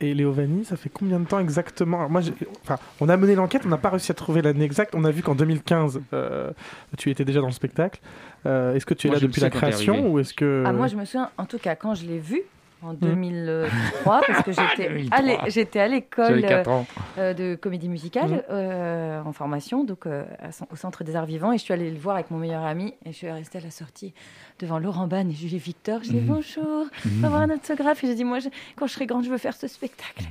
[0.00, 1.96] Et Léo Vanni, ça fait combien de temps exactement?
[1.98, 2.20] Alors moi,
[2.62, 4.94] enfin, on a mené l'enquête, on n'a pas réussi à trouver l'année exacte.
[4.94, 6.50] On a vu qu'en 2015, euh,
[6.98, 8.00] tu étais déjà dans le spectacle.
[8.44, 10.86] Euh, est-ce que tu es Moi, là depuis la création ou est-ce que Ah, moi,
[10.86, 12.42] je me souviens, en tout cas, quand je l'ai vu
[12.84, 12.96] en Hmm.
[12.98, 15.18] 2003, parce que j'étais 2003.
[15.18, 16.86] à l'é- j'étais à l'école J'avais 4 ans.
[17.18, 18.42] euh, de comédie musicale Mhm.
[18.50, 20.24] euh, en formation, donc euh,
[20.70, 22.94] au Centre des Arts Vivants, et je suis allée le voir avec mon meilleur ami,
[23.04, 24.12] et je suis restée à la sortie
[24.58, 26.00] devant Laurent Banne et Julie Victor.
[26.02, 26.26] Je dis Mhm.
[26.26, 29.24] bonjour, on va voir un autographe, et j'ai dit moi, je- quand je serai grande,
[29.24, 30.24] je veux faire ce spectacle.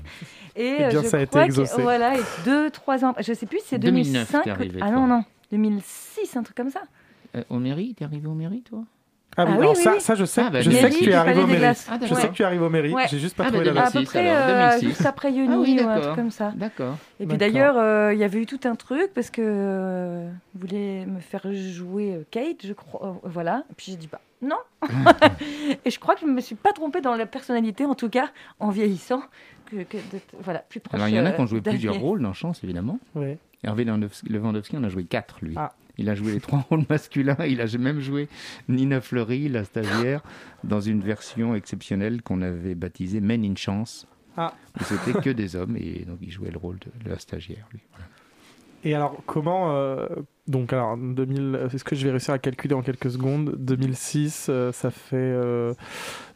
[0.55, 1.81] Et, Eh euh, bien, je ça a été crois que- exaucé.
[1.81, 4.43] voilà, et deux, trois ans, je sais plus, si c'est 2009 2005.
[4.43, 6.81] t'es arrivé, ah non, non, 2006, un truc comme ça.
[7.35, 8.83] Euh, au mairie, t'es arrivé au mairie, toi?
[9.35, 10.41] Ah oui, Ah oui, alors oui, ça, je sais.
[10.45, 11.65] Ah, bah, je sais que tu es arrivé au mairie.
[11.89, 12.93] Ah, je sais que tu arrives au mairie.
[12.93, 13.05] Ouais.
[13.09, 13.93] J'ai juste pas Ah, trouvé bah, la de À date.
[13.93, 14.87] peu si, près alors, euh, 2006.
[14.87, 16.51] juste après Ah oui, ou un truc comme ça.
[16.55, 16.97] D'accord.
[17.19, 20.61] Et puis d'ailleurs, euh, il y avait eu tout un truc parce que euh, vous
[20.61, 23.07] voulez me faire jouer euh, Kate, je crois.
[23.07, 23.63] euh, voilà.
[23.71, 24.57] Et puis j'ai dit bah non.
[25.85, 28.29] et je crois que je me suis pas trompée dans la personnalité, en tout cas
[28.59, 29.21] en vieillissant,
[29.65, 30.95] que, que d'être- voilà plus proche.
[30.95, 32.99] Alors il y en a qui ont joué plusieurs rôles dans Chance, évidemment.
[33.63, 35.53] Hervé Lewandowski, Lewandowski en a joué quatre, lui.
[35.57, 35.71] Ah.
[35.97, 37.37] Il a joué les trois rôles masculins.
[37.47, 38.27] Il a même joué
[38.67, 40.21] Nina Fleury, la stagiaire,
[40.63, 44.07] dans une version exceptionnelle qu'on avait baptisée Men in Chance.
[44.35, 44.53] Ah.
[44.79, 47.67] Où c'était que des hommes et donc il jouait le rôle de, la stagiaire.
[47.71, 47.81] Lui.
[48.85, 49.71] Et alors, comment.
[49.75, 50.07] euh,
[50.47, 53.55] donc, alors, 2000, euh, est-ce que je vais réussir à calculer en quelques secondes?
[53.59, 55.15] 2006, euh, ça fait.
[55.15, 55.73] euh,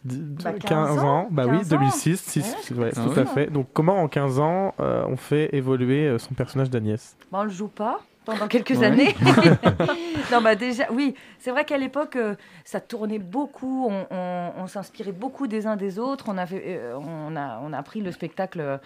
[0.05, 1.07] dix- Bah, 15, 15 ans.
[1.07, 1.77] ans, Bah oui, 15 ans.
[1.77, 3.19] 2006, six- Ouais, ouais, Ah tout oui.
[3.19, 3.47] à fait.
[3.51, 7.17] Donc, comment en 15 ans euh, on fait évoluer euh, son personnage d'Agnès?
[7.31, 8.83] Bah, on le joue pas pendant quelques Ouais.
[8.85, 9.15] années.
[10.31, 14.67] non, bah déjà, oui, c'est vrai qu'à l'époque, euh, ça tournait beaucoup, on, on- on
[14.67, 18.11] s'inspirait beaucoup des uns des autres, on, avait, euh, on, a, on a appris le
[18.11, 18.77] spectacle euh,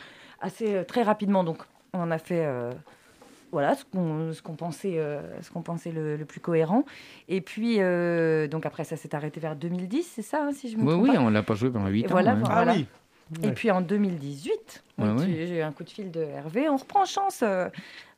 [0.42, 1.58] assez très rapidement, donc
[1.94, 2.72] on a fait euh,
[3.52, 6.86] voilà, ce qu'on ce qu'on pensait, euh, ce qu'on pensait le, le plus cohérent.
[7.28, 10.78] Et puis, euh, donc après, ça s'est arrêté vers 2010, c'est ça, hein, si je
[10.78, 12.10] me Oui, trompe oui, pas on l'a pas joué pendant 8 Et ans.
[12.12, 12.40] voilà, ouais.
[12.42, 12.56] voilà.
[12.60, 12.80] Ah Voilà.
[13.44, 15.26] Et puis en 2018, Ouais, oui, ouais.
[15.26, 16.68] tu- j'ai eu un coup de fil de Hervé.
[16.70, 17.70] On reprend chance euh,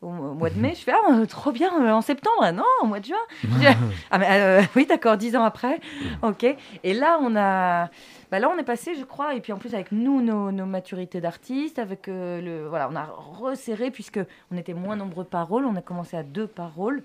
[0.02, 0.74] au, au mois de mai.
[0.76, 2.40] Je fais ah, euh, trop bien euh, en septembre.
[2.42, 3.16] Ah, Non, au mois de juin.
[4.12, 5.80] Ah, mais, euh, oui, d'accord, dix ans après.
[6.24, 6.46] Ok.
[6.84, 7.90] Et là, on a.
[8.32, 10.66] Bah là, on est passé, je crois, et puis en plus avec nous, nos, nos
[10.66, 14.20] maturités d'artistes, avec le, voilà, on a resserré puisque
[14.52, 15.66] on était moins nombreux par rôle.
[15.66, 17.04] On a commencé à deux par rôle.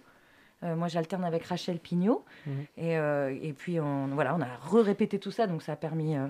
[0.64, 2.52] Euh, moi, j'alterne avec Rachel Pignot, Mhm.
[2.78, 6.16] et, euh, et puis on, voilà, on a re-répété tout ça, donc ça a permis
[6.16, 6.26] euh,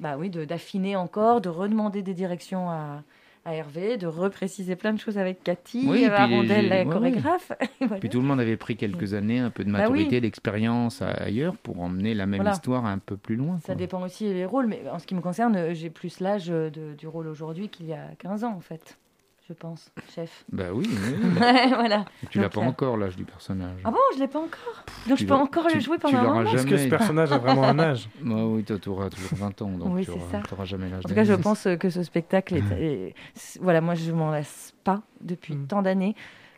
[0.00, 3.02] bah oui, de- d'affiner encore, de redemander des directions à,
[3.44, 6.92] à Hervé, de repréciser plein de choses avec Cathy, Oui, et euh, les- la ouais,
[6.92, 7.52] chorégraphe.
[7.80, 7.96] Voilà.
[7.98, 9.90] Puis tout le monde avait pris quelques années, un peu de Bah oui.
[9.90, 12.52] maturité, d'expérience ailleurs pour emmener la même Voilà.
[12.54, 13.58] histoire un peu plus loin.
[13.60, 13.74] Ça quoi.
[13.76, 17.06] dépend aussi des rôles, mais en ce qui me concerne, j'ai plus l'âge euh, du
[17.08, 18.98] rôle aujourd'hui qu'il y a 15 ans, en fait,
[19.50, 20.44] je pense, chef.
[20.52, 21.28] Bah oui, oui, oui.
[21.74, 22.04] voilà.
[22.30, 23.80] tu l'as pas euh, encore l'âge du personnage.
[23.84, 26.18] Ah bon, je l'ai pas encore Donc Tu je peux encore tu- le jouer pendant
[26.18, 26.88] un l'auras moment Est-ce que ce jamais.
[26.88, 30.12] personnage a vraiment un âge Bah oui, tu auras toujours 20 ans, donc Oui, tu
[30.12, 30.42] c'est auras- ça.
[30.48, 32.72] t'auras jamais l'âge En tout cas, je pense que ce spectacle est.
[32.80, 35.66] est- c'est- voilà, moi, je m'en lasse pas depuis Mm.
[35.66, 36.14] tant d'années.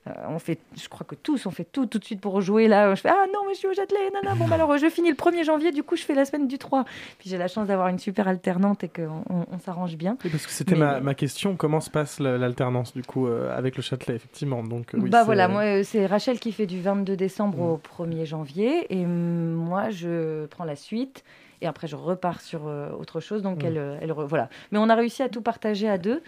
[0.08, 2.66] Euh, on fait, je crois que tous, on fait tout tout de suite pour jouer
[2.66, 2.92] là.
[2.96, 3.98] Je fais ah non, mais je suis au Châtelet.
[4.36, 6.58] Bon, bah, alors je finis le 1er janvier, du coup je fais la semaine du
[6.58, 6.84] 3.
[7.20, 10.16] Puis j'ai la chance d'avoir une super alternante et qu'on on, on s'arrange bien.
[10.24, 13.56] Oui, Parce que c'était ma, ma question, comment se passe la- l'alternance du coup euh,
[13.56, 14.64] avec le Châtelet, effectivement?
[14.64, 17.70] Donc, euh, oui, bah c'est- voilà, moi c'est Rachel qui fait du 22 décembre Mm.
[17.70, 21.22] au 1er janvier et mm, moi je prends la suite
[21.60, 23.42] et après je repars sur euh, autre chose.
[23.42, 23.66] Donc Mm.
[23.66, 24.48] elle, elle voilà.
[24.72, 26.22] Mais on a réussi à tout partager à deux,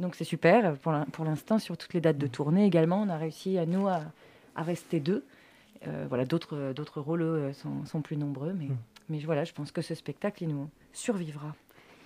[0.00, 0.74] donc c'est super.
[0.78, 3.66] Pour l'in- pour l'instant sur toutes les dates de tournée également, on a réussi à
[3.66, 4.00] nous à,
[4.56, 5.24] à rester deux.
[5.86, 8.76] Euh, voilà, d'autres d'autres rôles eux, sont, sont plus nombreux, mais Mm.
[9.10, 11.54] mais voilà, je pense que ce spectacle il nous survivra.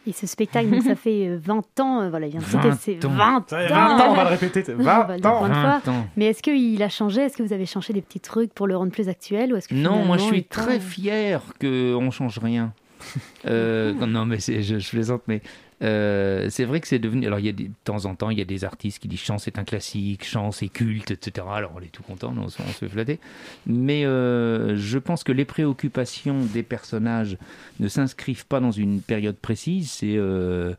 [0.07, 2.63] Et ce spectacle, donc, ça fait euh, 20 ans, euh, voilà, il vient de 20
[2.73, 3.11] fêter ses ans.
[3.11, 4.65] 20 Ça fait 20 ans, on va le répéter.
[4.65, 5.81] c'est On va 20 le dire ans plein de fois.
[5.85, 6.07] 20 ans.
[6.17, 7.21] Mais est-ce qu'il a changé?
[7.23, 9.69] Est-ce que vous avez changé des petits trucs pour le rendre plus actuel ou est-ce
[9.69, 12.73] que Non, moi je suis très fier qu'on change rien.
[13.47, 15.41] Euh, non, mais c'est- je, je plaisante, mais
[15.83, 17.27] euh, c'est vrai que c'est devenu.
[17.27, 19.09] Alors, il y a des, de temps en temps, il y a des artistes qui
[19.09, 21.47] disent Chance est un classique, Chance est culte, etc.
[21.51, 23.21] Alors, on est tout content, on, se- fait flatter.
[23.67, 27.39] Mais euh, je pense que les préoccupations des personnages
[27.81, 29.91] ne s'inscrivent pas dans une période précise.
[29.91, 30.17] C'est.
[30.17, 30.75] euh,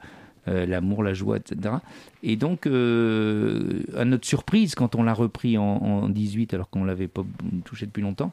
[0.48, 1.76] l'amour, la joie, etc.
[2.24, 7.08] Et donc, à notre surprise, quand on l'a repris en, en 18, alors qu'on l'avait
[7.08, 7.24] pas
[7.66, 8.32] touché depuis longtemps,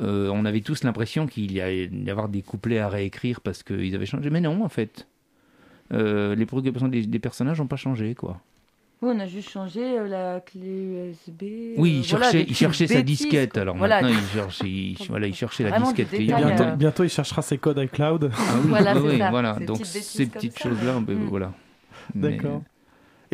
[0.00, 4.06] on avait tous l'impression qu'il y y avoir des couplets à réécrire parce qu'ils avaient
[4.06, 4.30] changé.
[4.30, 5.06] Mais non, en fait.
[5.92, 8.40] Euh, les préoccupations des, des personnages n'ont pas changé, quoi.
[9.02, 10.60] Oui, on a juste changé euh, la clé
[11.10, 11.42] USB.
[11.76, 13.52] Oui, euh, il voilà, cherchait, des il cherchait sa bêtises, disquette.
[13.52, 13.62] quoi.
[13.62, 16.10] Alors Voilà, maintenant, il cherchait, il, voilà, il cherchait la disquette.
[16.14, 18.30] Bientôt, euh, bientôt, il cherchera ses codes iCloud.
[18.32, 19.30] Ah oui, Voilà, oui, c'est oui, ça.
[19.30, 19.54] voilà.
[19.58, 21.04] Ces Donc petites ces petites choses-là, Mm.
[21.28, 21.52] voilà.
[22.14, 22.62] Mais- D'accord.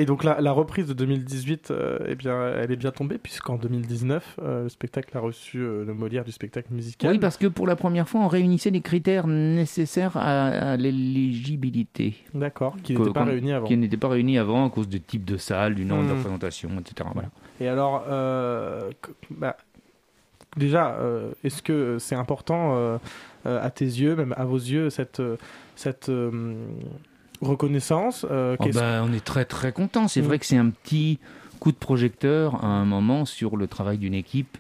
[0.01, 3.57] Et donc la, la reprise de 2018, euh, eh bien, elle est bien tombée puisqu'en
[3.57, 7.11] 2019, euh, le spectacle a reçu euh, le Molière du spectacle musical.
[7.11, 12.15] Oui, parce que pour la première fois, on réunissait les critères nécessaires à, à l'éligibilité.
[12.33, 13.67] D'accord, qui n'était pas qu'on- réuni avant.
[13.67, 16.09] Qui n'étaient pas réunis avant à cause du type de salle, du nombre Hmm.
[16.09, 17.11] de représentations, etc.
[17.13, 17.29] Voilà.
[17.61, 18.05] Et alors,
[19.31, 19.57] bah,
[20.57, 20.97] déjà,
[21.43, 22.99] est-ce que c'est important
[23.45, 25.21] à tes yeux, même à vos yeux, cette,
[25.75, 26.09] cette
[27.41, 30.09] reconnaissance euh, Oh bah, on est très très content.
[30.09, 30.25] C'est Mm.
[30.25, 31.19] vrai que c'est un petit
[31.61, 34.57] coup de projecteur à un moment sur le travail d'une équipe.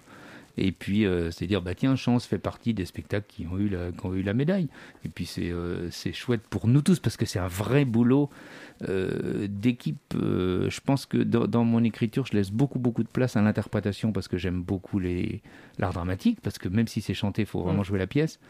[0.60, 3.68] Et puis, euh, c'est dire, bah tiens, Chance fait partie des spectacles qui ont eu
[3.68, 4.66] la, qui ont eu la médaille.
[5.04, 8.28] Et puis, c'est euh, c'est chouette pour nous tous parce que c'est un vrai boulot
[8.88, 10.14] euh, d'équipe.
[10.14, 14.10] Je pense que dans, dans mon écriture, je laisse beaucoup, beaucoup de place à l'interprétation
[14.10, 16.40] parce que j'aime beaucoup l'art dramatique.
[16.42, 17.84] Parce que même si c'est chanté, il faut vraiment Mm.
[17.84, 18.40] jouer la pièce.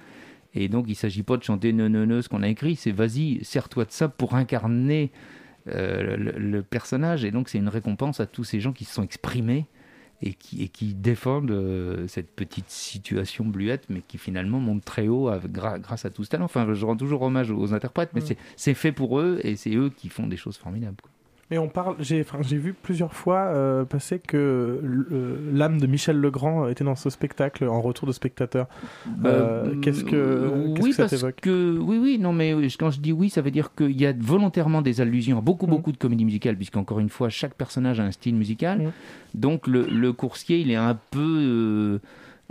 [0.54, 2.74] Et donc, il ne s'agit pas de chanter non, non, non, ce qu'on a écrit,
[2.76, 5.10] c'est vas-y, sers-toi de ça pour incarner
[5.68, 7.24] euh, le, le personnage.
[7.24, 9.66] Et donc, c'est une récompense à tous ces gens qui se sont exprimés
[10.22, 15.06] et qui, et qui défendent euh, cette petite situation bluette, mais qui finalement monte très
[15.06, 16.46] haut gra- grâce à tout ce talent.
[16.46, 18.26] Enfin, je rends toujours hommage aux interprètes, mais Mm.
[18.26, 20.96] c'est- c'est fait pour eux et c'est eux qui font des choses formidables.
[21.00, 21.10] quoi.
[21.50, 26.20] Mais on parle, j'ai enfin, vu plusieurs fois euh, passer que le- l'âme de Michel
[26.20, 28.66] Legrand était dans ce spectacle en retour de spectateur.
[29.24, 33.12] Euh, qu'est-ce que, oui, que ça parce que oui, oui, non, mais quand je dis
[33.12, 35.70] oui, ça veut dire qu'il y a volontairement des allusions à beaucoup, Mm.
[35.70, 38.78] beaucoup de comédies musicales, puisqu'encore une fois, chaque personnage a un style musical.
[38.80, 38.92] Mm.
[39.34, 41.98] Donc le, le coursier, il est un peu euh,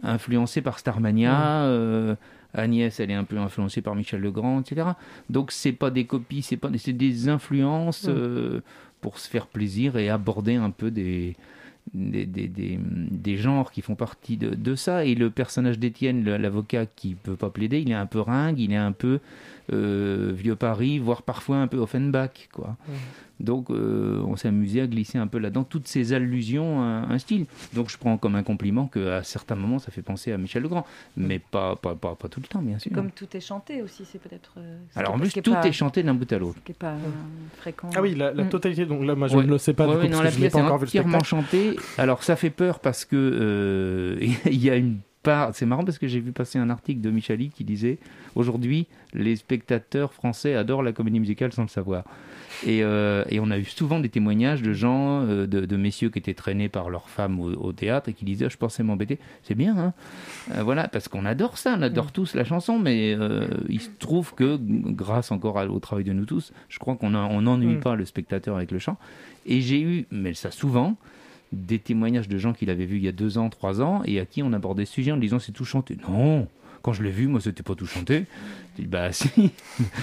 [0.01, 1.31] influencé par Starmania.
[1.31, 1.65] Mm.
[1.65, 2.15] euh,
[2.53, 4.87] Agnès, elle est un peu influencée par Michel Legrand, etc.
[5.29, 8.61] Donc c'est pas des copies, c'est pas, des- des influences euh,
[9.07, 11.37] pour se faire plaisir et aborder un peu des
[11.93, 15.05] des, des, des, genres qui font partie de, de ça.
[15.05, 18.73] Et le personnage d'Étienne, l'avocat qui peut pas plaider, il est un peu ringue, il
[18.73, 19.21] est un peu
[19.73, 22.49] euh, vieux Paris, voire parfois un peu Offenbach.
[22.53, 22.75] Quoi.
[23.39, 27.19] Donc euh, on s'est amusé à glisser un peu là-dedans toutes ces allusions à un
[27.19, 27.45] style.
[27.73, 30.85] Donc je prends comme un compliment qu'à certains moments ça fait penser à Michel Legrand,
[31.15, 32.91] mais pas, pas, pas, pas tout le temps, bien sûr.
[32.93, 34.53] Comme tout est chanté aussi, c'est peut-être.
[34.57, 36.55] euh, Alors en plus tout pas- est chanté d'un bout à l'autre.
[36.59, 36.97] Ce qui n'est pas euh,
[37.59, 37.89] fréquent.
[37.95, 38.49] Ah oui, la, la Mm.
[38.49, 38.85] totalité.
[38.87, 39.43] Donc là, moi, je Ouais.
[39.43, 40.61] ne le sais pas Ouais, du coup, non, parce la que je pièce pas est
[40.63, 41.75] encore vu le entièrement chantée.
[41.99, 44.97] Alors ça fait peur parce que euh, il y a une
[45.53, 47.97] C'est marrant parce que j'ai vu passer un article de Michali qui disait
[48.35, 52.05] aujourd'hui les spectateurs français adorent la comédie musicale sans le savoir.
[52.65, 56.09] Et, euh, et on a eu souvent des témoignages de gens, euh, de, de messieurs
[56.09, 58.83] qui étaient traînés par leurs femmes au, au théâtre et qui disaient Ah, Je pensais
[58.83, 59.19] m'embêter.
[59.43, 59.93] C'est bien, hein
[60.55, 63.89] Euh, Voilà, parce qu'on adore ça, on adore tous la chanson, mais euh, il se
[63.99, 67.79] trouve que, grâce encore au travail de nous tous, je crois qu'on on n'ennuie Mm.
[67.81, 68.97] pas le spectateur avec le chant.
[69.45, 70.95] Et j'ai eu, mais ça souvent,
[71.51, 74.19] des témoignages de gens qui l'avaient vu il y a deux ans, trois ans, et
[74.19, 75.97] à qui on abordait ce sujet en disant c'est tout chanté.
[76.07, 76.47] Non,
[76.83, 78.25] quand je l'ai vu, moi, c'était pas tout chanté.
[78.77, 79.51] Je dis bah si.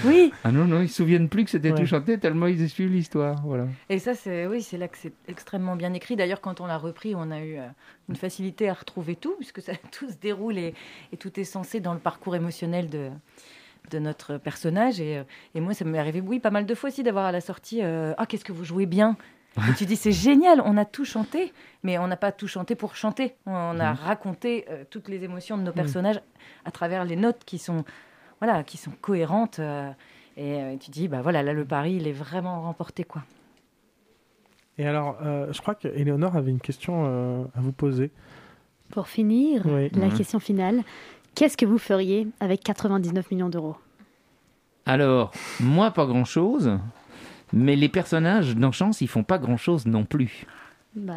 [0.05, 0.31] Oui.
[0.43, 1.79] Ah non, non, ils se souviennent plus que c'était Ouais.
[1.79, 3.41] tout chanté tellement ils suivent l'histoire.
[3.43, 3.67] Voilà.
[3.89, 6.15] Et ça, c'est oui, c'est là que c'est extrêmement bien écrit.
[6.15, 7.67] D'ailleurs, quand on l'a repris, on a eu euh,
[8.09, 10.73] une facilité à retrouver tout, puisque ça tout se déroule et,
[11.13, 13.09] et tout est censé dans le parcours émotionnel de
[13.91, 14.99] de notre personnage.
[14.99, 15.23] Et, euh,
[15.53, 17.81] et moi, ça m'est arrivé, oui, pas mal de fois aussi d'avoir à la sortie,
[17.83, 19.15] euh, ah, qu'est-ce que vous jouez bien?
[19.57, 21.53] Et tu dis, c'est génial, on a tout chanté,
[21.83, 23.35] mais on n'a pas tout chanté pour chanter.
[23.45, 23.99] On a Mhm.
[24.03, 25.75] raconté euh, toutes les émotions de nos Mhm.
[25.75, 26.19] personnages
[26.65, 27.85] à travers les notes qui sont,
[28.41, 29.59] voilà, qui sont cohérentes.
[29.59, 29.89] euh,
[30.37, 33.23] et euh, tu dis, bah voilà, là, le pari, il est vraiment remporté, quoi.
[34.77, 38.11] Et alors, euh, je crois qu'Éléonore avait une question euh, à vous poser.
[38.91, 39.89] Pour finir, Oui.
[39.93, 40.13] la Mhm.
[40.17, 40.83] question finale.
[41.33, 43.77] Qu'est-ce que vous feriez avec 99 millions d'euros?
[44.85, 45.31] Alors,
[45.61, 46.77] moi, pas grand-chose,
[47.55, 50.45] mais les personnages dans Chance, ils font pas grand-chose non plus.
[50.95, 51.13] bah,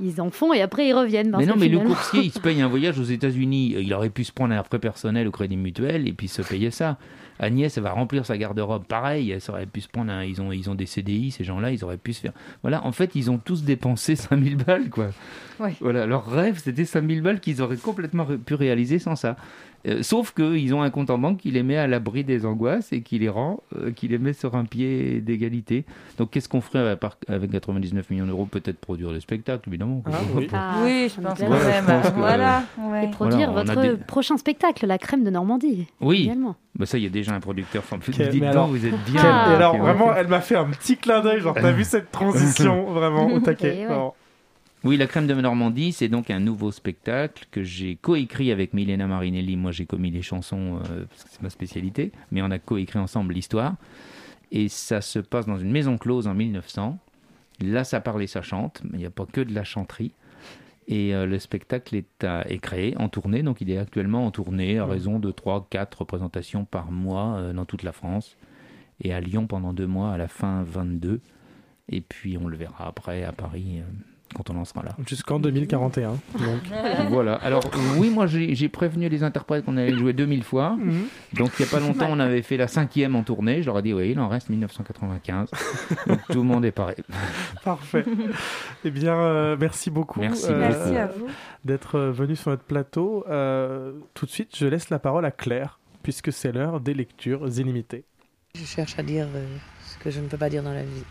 [0.00, 1.34] Ils en font et après ils reviennent.
[1.36, 3.74] mais non, mais le coursier, il se paye un voyage aux États-Unis.
[3.78, 6.70] Il aurait pu se prendre un prêt personnel au Crédit Mutuel et puis se payer
[6.70, 6.98] ça.
[7.38, 8.84] Agnès, elle va remplir sa garde-robe.
[8.84, 10.24] Pareil, elle aurait pu se prendre un...
[10.24, 12.32] Ils ont, ils ont des CDI, ces gens-là, ils auraient pu se faire...
[12.62, 15.08] Voilà, en fait, ils ont tous dépensé 5000 balles, quoi.
[15.60, 15.74] Ouais.
[15.80, 19.36] Voilà, leur rêve, c'était 5000 balles qu'ils auraient complètement pu réaliser sans ça.
[19.86, 22.92] Euh, sauf qu'ils ont un compte en banque qui les met à l'abri des angoisses
[22.92, 25.84] et qui les rend, euh, qui les met sur un pied d'égalité.
[26.18, 26.96] Donc, qu'est-ce qu'on ferait
[27.28, 30.02] avec 99 millions d'euros Peut-être produire des spectacles, évidemment.
[30.06, 30.48] Ah oui.
[30.52, 31.84] Ah, oui, je pense Voilà, même.
[31.86, 32.62] je pense que- Voilà.
[32.80, 33.04] ouais.
[33.04, 35.86] Et produire Voilà, votre des- prochain spectacle, La Crème de Normandie.
[36.00, 36.56] Oui, Également.
[36.78, 37.82] Bah ça, il y a déjà un producteur.
[37.84, 39.22] Enfin, Quel- dites alors- vous êtes Quel- bien.
[39.24, 41.40] Ah, alors, vraiment, elle m'a fait un petit clin d'œil.
[41.40, 43.86] Genre, t'as vu cette transition Vraiment, au taquet.
[43.86, 44.10] Ouais.
[44.84, 49.08] Oui, La Crème de Normandie, c'est donc un nouveau spectacle que j'ai coécrit avec Milena
[49.08, 49.56] Marinelli.
[49.56, 53.00] Moi, j'ai commis les chansons euh, parce que c'est ma spécialité, mais on a coécrit
[53.00, 53.74] ensemble l'histoire.
[54.52, 56.96] Et ça se passe dans une maison close en 1900.
[57.60, 60.12] Là, ça parle et ça chante, mais il n'y a pas que de la chanterie.
[60.90, 64.30] Et euh, le spectacle est, à- est créé, en tournée, donc il est actuellement en
[64.30, 68.36] tournée à raison de 3-4 représentations par mois euh, dans toute la France.
[69.02, 71.20] Et à Lyon pendant deux mois, à la fin 22.
[71.90, 73.82] Et puis on le verra après à Paris euh,
[74.34, 74.96] quand on en sera là.
[75.06, 76.10] Jusqu'en 2041.
[76.10, 76.18] Donc.
[77.10, 77.34] Voilà.
[77.36, 77.62] Alors
[77.96, 80.76] oui, moi j'ai prévenu les interprètes qu'on allait jouer 2000 fois.
[80.88, 81.06] Mhm.
[81.34, 83.62] Donc il n'y a pas longtemps, on avait fait la cinquième en tournée.
[83.62, 85.50] Je leur ai dit, oui, il en reste 1995.
[86.06, 86.96] Donc tout le monde est pareil.
[87.64, 88.04] Parfait.
[88.84, 91.26] eh bien, euh, merci beaucoup, Merci euh, Merci à vous.
[91.64, 93.24] d'être euh, venu sur notre plateau.
[93.28, 97.46] Euh, tout de suite, je laisse la parole à Claire, puisque c'est l'heure des lectures
[97.48, 98.04] illimitées.
[98.54, 99.46] Je cherche à dire euh,
[99.84, 101.04] ce que je ne peux pas dire dans la vie.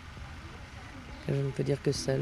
[1.27, 2.21] Que je ne peux dire que seul.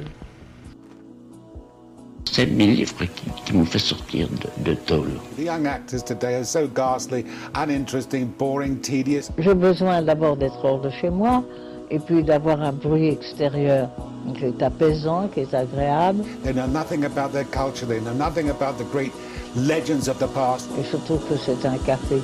[2.32, 5.12] C'est mes livres qui, qui m'ont fait sortir de, de tôle.
[5.38, 9.30] The young actors today are so ghastly, uninteresting, boring, tedious.
[9.38, 11.44] J'ai besoin d'abord d'être hors de chez moi
[11.92, 13.90] et puis d'avoir un bruit extérieur
[14.38, 16.24] qui est apaisant, qui est agréable.
[16.44, 19.12] They know nothing about their culture, they know nothing about the great
[19.56, 20.68] legends of the past.
[20.80, 22.22] Et surtout que c'est un café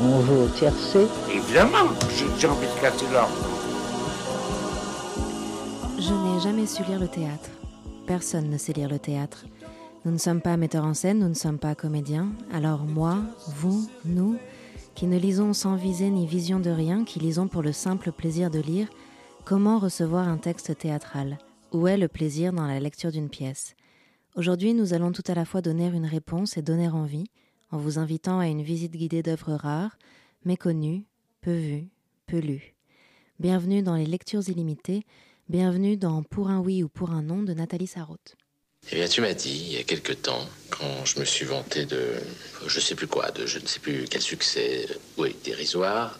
[0.00, 1.06] On joue au tiercé.
[1.30, 1.92] Évidemment,
[2.38, 3.30] j'ai envie de casser l'ordre.
[5.98, 7.50] Je n'ai jamais su lire le théâtre.
[8.06, 9.46] Personne ne sait lire le théâtre.
[10.04, 12.32] Nous ne sommes pas metteurs en scène, nous ne sommes pas comédiens.
[12.52, 13.22] Alors moi,
[13.56, 14.36] vous, nous,
[14.94, 18.50] qui ne lisons sans visée ni vision de rien, qui lisons pour le simple plaisir
[18.50, 18.88] de lire,
[19.44, 21.38] comment recevoir un texte théâtral?
[21.72, 23.76] Où est le plaisir dans la lecture d'une pièce?
[24.34, 27.30] Aujourd'hui, nous allons tout à la fois donner une réponse et donner envie,
[27.70, 29.96] en vous invitant à une visite guidée d'œuvres rares,
[30.44, 31.06] méconnues,
[31.40, 31.88] peu vues,
[32.26, 32.74] peu lues.
[33.38, 35.04] Bienvenue dans les lectures illimitées,
[35.52, 38.36] bienvenue dans Pour un oui ou pour un non de Nathalie Sarraute.
[38.90, 41.84] Eh bien, tu m'as dit, il y a quelque temps, quand je me suis vanté
[41.84, 42.14] de
[42.66, 44.88] je sais plus quoi, de je ne sais plus quel succès,
[45.18, 46.16] oui, dérisoire,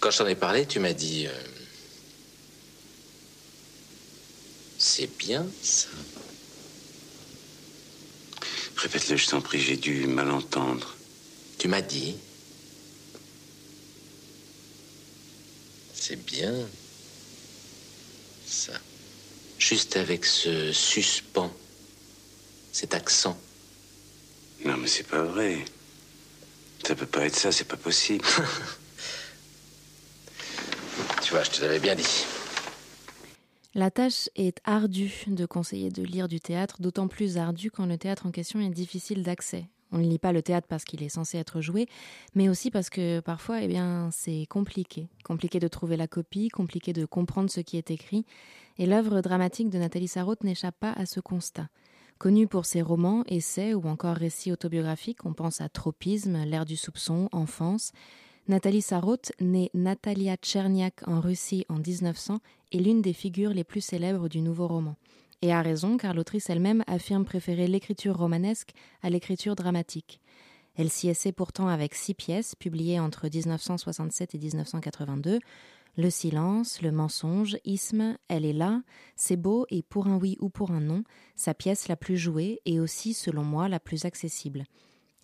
[0.00, 1.32] quand je t'en ai parlé, tu m'as dit euh,
[4.78, 5.88] c'est bien ça.
[8.76, 10.96] Répète-le, je t'en prie, j'ai dû mal entendre.
[11.58, 12.16] Tu m'as dit
[15.92, 16.54] c'est bien
[18.52, 18.72] ça.
[19.58, 21.52] Juste avec ce suspens,
[22.72, 23.38] cet accent.
[24.64, 25.64] Non, mais c'est pas vrai.
[26.84, 28.24] Ça peut pas être ça, c'est pas possible.
[31.22, 32.24] tu vois, je te l'avais bien dit.
[33.74, 37.96] La tâche est ardue de conseiller de lire du théâtre, d'autant plus ardue quand le
[37.96, 39.64] théâtre en question est difficile d'accès.
[39.92, 41.86] On ne lit pas le théâtre parce qu'il est censé être joué,
[42.34, 45.08] mais aussi parce que parfois, eh bien, c'est compliqué.
[45.22, 48.24] Compliqué de trouver la copie, compliqué de comprendre ce qui est écrit.
[48.78, 51.68] Et l'œuvre dramatique de Nathalie Sarraute n'échappe pas à ce constat.
[52.18, 56.76] Connue pour ses romans, essais ou encore récits autobiographiques, on pense à Tropisme, L'ère du
[56.76, 57.92] soupçon, Enfance.
[58.48, 62.38] Nathalie Sarraute, née Natalia Tcherniak en Russie en 1900,
[62.72, 64.96] est l'une des figures les plus célèbres du nouveau roman.
[65.42, 68.70] Et a raison, car l'autrice elle-même affirme préférer l'écriture romanesque
[69.02, 70.20] à l'écriture dramatique.
[70.76, 75.40] Elle s'y essaie pourtant avec six pièces, publiées entre 1967 et 1982.
[75.96, 78.82] Le silence, le mensonge, Isme, Elle est là,
[79.16, 81.02] C'est beau et Pour un oui ou pour un non,
[81.34, 84.64] sa pièce la plus jouée et aussi, selon moi, la plus accessible.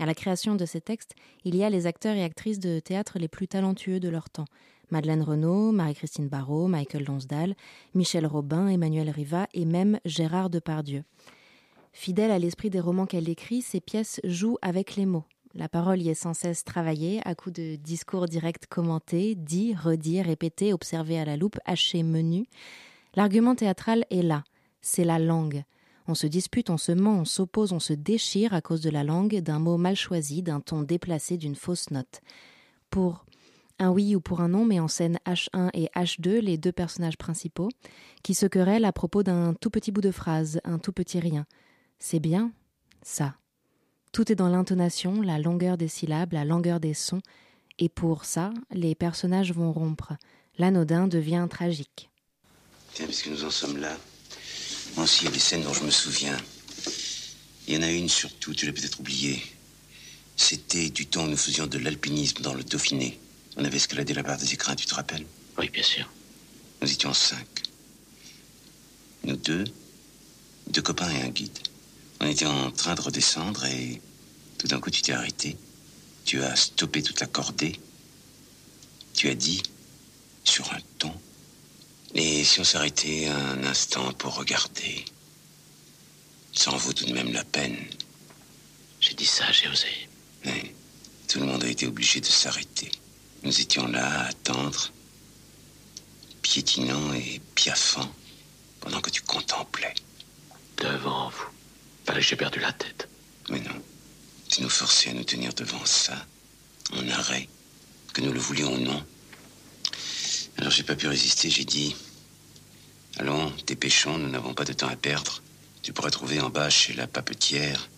[0.00, 1.14] À la création de ces textes,
[1.44, 4.44] il y a les acteurs et actrices de théâtre les plus talentueux de leur temps.
[4.90, 7.54] Madeleine Renaud, Marie-Christine Barrault, Michael Lonsdal,
[7.94, 11.04] Michel Robin, Emmanuel Riva et même Gérard Depardieu.
[11.92, 15.24] Fidèle à l'esprit des romans qu'elle écrit, ses pièces jouent avec les mots.
[15.54, 20.22] La parole y est sans cesse travaillée, à coups de discours directs commentés, dits, redits,
[20.22, 22.46] répétés, observés à la loupe, hachés, menus.
[23.14, 24.44] L'argument théâtral est là,
[24.80, 25.64] c'est la langue.
[26.06, 29.04] On se dispute, on se ment, on s'oppose, on se déchire à cause de la
[29.04, 32.20] langue, d'un mot mal choisi, d'un ton déplacé, d'une fausse note.
[32.90, 33.26] Pour
[33.78, 37.16] un oui ou pour un non met en scène H1 et H2, les deux personnages
[37.16, 37.68] principaux,
[38.22, 41.46] qui se querellent à propos d'un tout petit bout de phrase, un tout petit rien.
[41.98, 42.52] C'est bien
[43.02, 43.34] ça.
[44.12, 47.20] Tout est dans l'intonation, la longueur des syllabes, la longueur des sons,
[47.78, 50.14] et pour ça, les personnages vont rompre.
[50.58, 52.10] L'anodin devient tragique.
[52.94, 53.96] Tiens, puisque nous en sommes là,
[54.96, 56.36] moi aussi, il y a des scènes dont je me souviens.
[57.68, 59.42] Il y en a une surtout, tu l'as peut-être oubliée.
[60.36, 63.20] C'était du temps où nous faisions de l'alpinisme dans le Dauphiné.
[63.58, 65.26] On avait escaladé la barre des écrins, tu te rappelles?
[65.58, 66.08] Oui, bien sûr.
[66.80, 67.64] Nous étions cinq.
[69.24, 69.64] Nous deux,
[70.68, 71.58] deux copains et un guide.
[72.20, 74.00] On était en train de redescendre et
[74.58, 75.56] tout d'un coup tu t'es arrêté.
[76.24, 77.80] Tu as stoppé toute la cordée.
[79.12, 79.60] Tu as dit,
[80.44, 81.12] sur un ton,
[82.14, 85.04] et si on s'arrêtait un instant pour regarder
[86.52, 87.76] Ça en vaut tout de même la peine.
[89.00, 90.08] J'ai dit ça, j'ai osé.
[90.46, 90.72] Oui.
[91.26, 92.92] Tout le monde a été obligé de s'arrêter.
[93.42, 94.92] Nous étions là à attendre,
[96.42, 98.12] piétinant et piaffant,
[98.80, 99.94] pendant que tu contemplais.
[100.78, 101.48] Devant vous.
[102.04, 103.08] Fallait que j'ai perdu la tête.
[103.48, 103.82] Mais non.
[104.48, 106.26] Tu nous forçais à nous tenir devant ça,
[106.92, 107.48] en arrêt,
[108.12, 109.04] que nous le voulions ou non.
[110.56, 111.94] Alors j'ai pas pu résister, j'ai dit
[113.18, 115.42] Allons, dépêchons, nous n'avons pas de temps à perdre.
[115.82, 117.88] Tu pourrais trouver en bas chez la papetière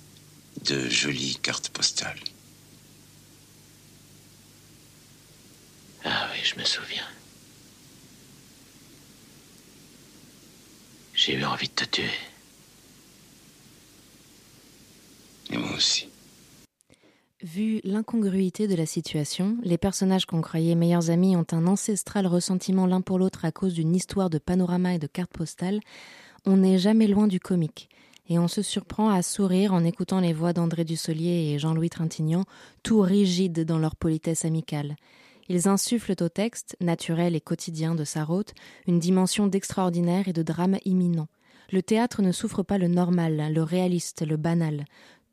[0.65, 2.21] de jolies cartes postales.
[6.05, 7.07] Ah oui, je me souviens.
[11.15, 12.05] J'ai eu envie de te tuer.
[15.51, 16.09] Et moi aussi.
[17.43, 22.87] Vu l'incongruité de la situation, les personnages qu'on croyait meilleurs amis ont un ancestral ressentiment
[22.87, 25.81] l'un pour l'autre à cause d'une histoire de panorama et de cartes postales,
[26.45, 27.89] on n'est jamais loin du comique.
[28.29, 32.45] Et on se surprend à sourire en écoutant les voix d'André Dussolier et Jean-Louis Trintignant,
[32.83, 34.97] tout rigides dans leur politesse amicale.
[35.53, 38.55] Ils insufflent au texte, naturel et quotidien de Sarraute,
[38.87, 41.27] une dimension d'extraordinaire et de drame imminent.
[41.73, 44.85] Le théâtre ne souffre pas le normal, le réaliste, le banal.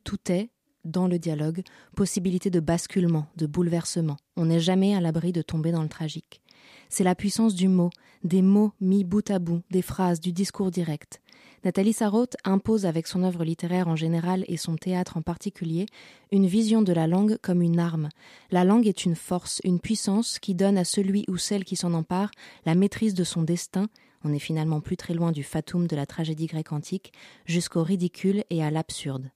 [0.03, 0.49] Tout est,
[0.86, 1.61] dans le dialogue,
[1.95, 4.18] possibilité de basculement, de bouleversement.
[4.38, 6.41] On n'est jamais à l'abri de tomber dans le tragique.
[6.89, 7.91] C'est la puissance du mot,
[8.24, 11.22] des mots mis bout à bout, des phrases, du discours direct.
[11.64, 15.88] Nathalie Sarraute impose avec son œuvre littéraire en général et son théâtre en particulier
[16.32, 18.10] une vision de la langue comme une arme.
[18.51, 21.93] La langue est une force, une puissance qui donne à celui ou celle qui s'en
[21.93, 22.32] empare
[22.66, 23.88] la maîtrise de son destin.
[24.24, 27.12] On est finalement plus très loin du fatum de la tragédie grecque antique,
[27.45, 29.32] jusqu'au ridicule et à l'absurde.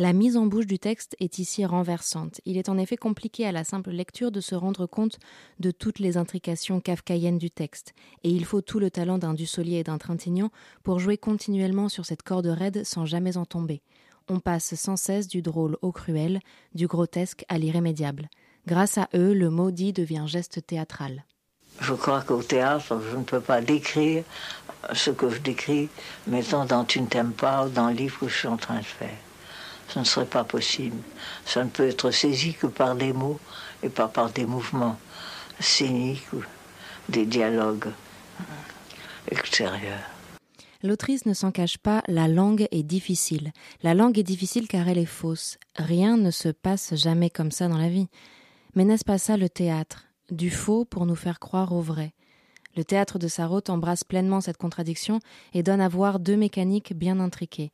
[0.00, 2.40] La mise en bouche du texte est ici renversante.
[2.44, 5.18] Il est en effet compliqué à la simple lecture de se rendre compte
[5.58, 9.78] de toutes les intrications kafkaïennes du texte, et il faut tout le talent d'un Dussolier
[9.78, 10.52] et d'un Trintignant
[10.84, 13.82] pour jouer continuellement sur cette corde raide sans jamais en tomber.
[14.28, 16.38] On passe sans cesse du drôle au cruel,
[16.76, 18.28] du grotesque à l'irrémédiable.
[18.68, 21.24] Grâce à eux, le mot dit devient geste théâtral.
[21.80, 24.22] Je crois qu'au théâtre, je ne peux pas décrire
[24.92, 25.88] ce que je décris,
[26.28, 28.78] mettons dans Tu ne t'aimes pas ou dans le livre que je suis en train
[28.78, 29.16] de faire.
[29.88, 30.96] Ce ne serait pas possible.
[31.44, 33.40] Ça ne peut être saisi que par des mots
[33.82, 34.98] et pas par des mouvements
[35.60, 36.42] scéniques ou
[37.08, 37.90] des dialogues
[39.30, 40.10] extérieurs.
[40.82, 43.52] L'autrice ne s'en cache pas, la langue est difficile.
[43.82, 45.58] La langue est difficile car elle est fausse.
[45.76, 48.08] Rien ne se passe jamais comme ça dans la vie.
[48.74, 50.04] Mais n'est-ce pas ça le théâtre?
[50.30, 52.12] Du faux pour nous faire croire au vrai.
[52.76, 55.18] Le théâtre de Sarraute embrasse pleinement cette contradiction
[55.52, 57.72] et donne à voir deux mécaniques bien intriquées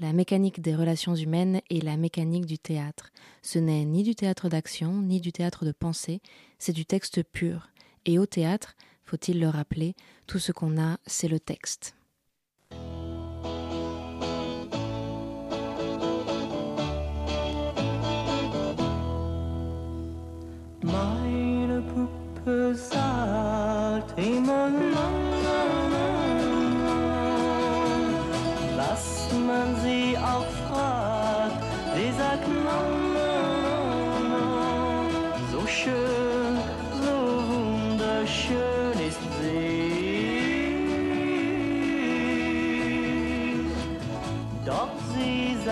[0.00, 3.10] la mécanique des relations humaines et la mécanique du théâtre.
[3.42, 6.20] Ce n'est ni du théâtre d'action, ni du théâtre de pensée,
[6.58, 7.70] c'est du texte pur.
[8.04, 9.96] Et au théâtre, faut-il le rappeler,
[10.26, 11.97] tout ce qu'on a, c'est le texte.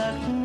[0.06, 0.35] love.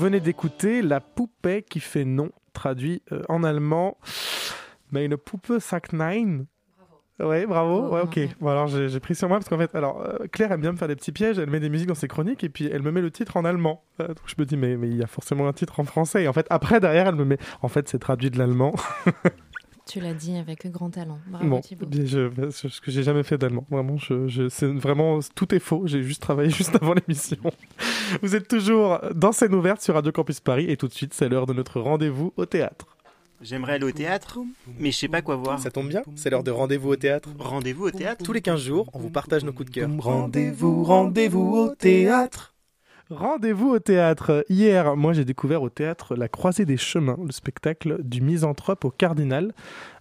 [0.00, 3.98] Venez d'écouter La poupée qui fait non, traduit euh, en allemand.
[4.92, 6.46] Mais une poupée sac nine.
[7.18, 7.90] Ouais, bravo.
[7.90, 8.18] Ouais, ok.
[8.40, 10.72] Bon, alors j'ai j'ai pris sur moi parce qu'en fait, alors euh, Claire aime bien
[10.72, 11.38] me faire des petits pièges.
[11.38, 13.44] Elle met des musiques dans ses chroniques et puis elle me met le titre en
[13.44, 13.84] allemand.
[14.00, 16.22] Euh, donc je me dis, mais mais il y a forcément un titre en français.
[16.24, 17.38] Et en fait, après derrière, elle me met.
[17.60, 18.74] En fait, c'est traduit de l'allemand.
[19.90, 21.18] Tu l'as dit avec grand talent.
[21.26, 21.86] Bravo Bon, Thibaut.
[21.92, 23.66] je- ce que j'ai jamais fait d'allemand.
[23.70, 25.82] Vraiment, je, je, c'est vraiment tout est faux.
[25.86, 27.38] J'ai juste travaillé juste avant l'émission.
[28.22, 31.28] Vous êtes toujours dans scène ouverte sur Radio Campus Paris et tout de suite, c'est
[31.28, 32.86] l'heure de notre rendez-vous au théâtre.
[33.42, 34.38] J'aimerais aller au théâtre,
[34.78, 35.58] mais je sais pas quoi voir.
[35.58, 37.30] Ça tombe bien, c'est l'heure de rendez-vous au théâtre.
[37.38, 39.90] Rendez-vous au théâtre Tous les 15 jours, on vous partage nos coups de cœur.
[39.98, 42.54] Rendez-vous, rendez-vous au théâtre.
[43.10, 44.44] Rendez-vous au théâtre.
[44.48, 48.90] Hier, moi j'ai découvert au théâtre La Croisée des Chemins, le spectacle du misanthrope au
[48.90, 49.52] cardinal.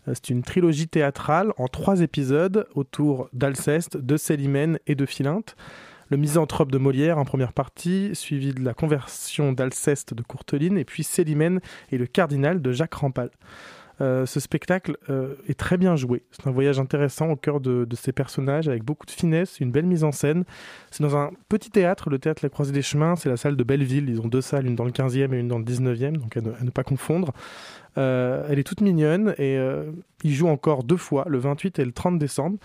[0.07, 5.55] Euh, C'est une trilogie théâtrale en trois épisodes autour d'Alceste, de Célimène et de Philinte.
[6.11, 10.85] Le misanthrope de Molière en première partie, suivi de la conversion d'Alceste de Courteline, et
[10.85, 13.31] puis Célimène et le cardinal de Jacques Rampal.
[14.01, 16.23] Euh, ce spectacle euh, est très bien joué.
[16.31, 19.85] C'est un voyage intéressant au cœur de, ces personnages, avec beaucoup de finesse, une belle
[19.85, 20.45] mise en scène.
[20.89, 23.63] C'est dans un petit théâtre, le théâtre La Croisée des Chemins, c'est la salle de
[23.63, 24.09] Belleville.
[24.09, 26.41] Ils ont deux salles, une dans le 15e et une dans le 19e, donc à
[26.41, 27.33] ne, pas confondre.
[27.97, 29.57] Euh, elle est toute mignonne et
[30.23, 32.57] ils jouent encore deux fois, le 28 et le 30 décembre.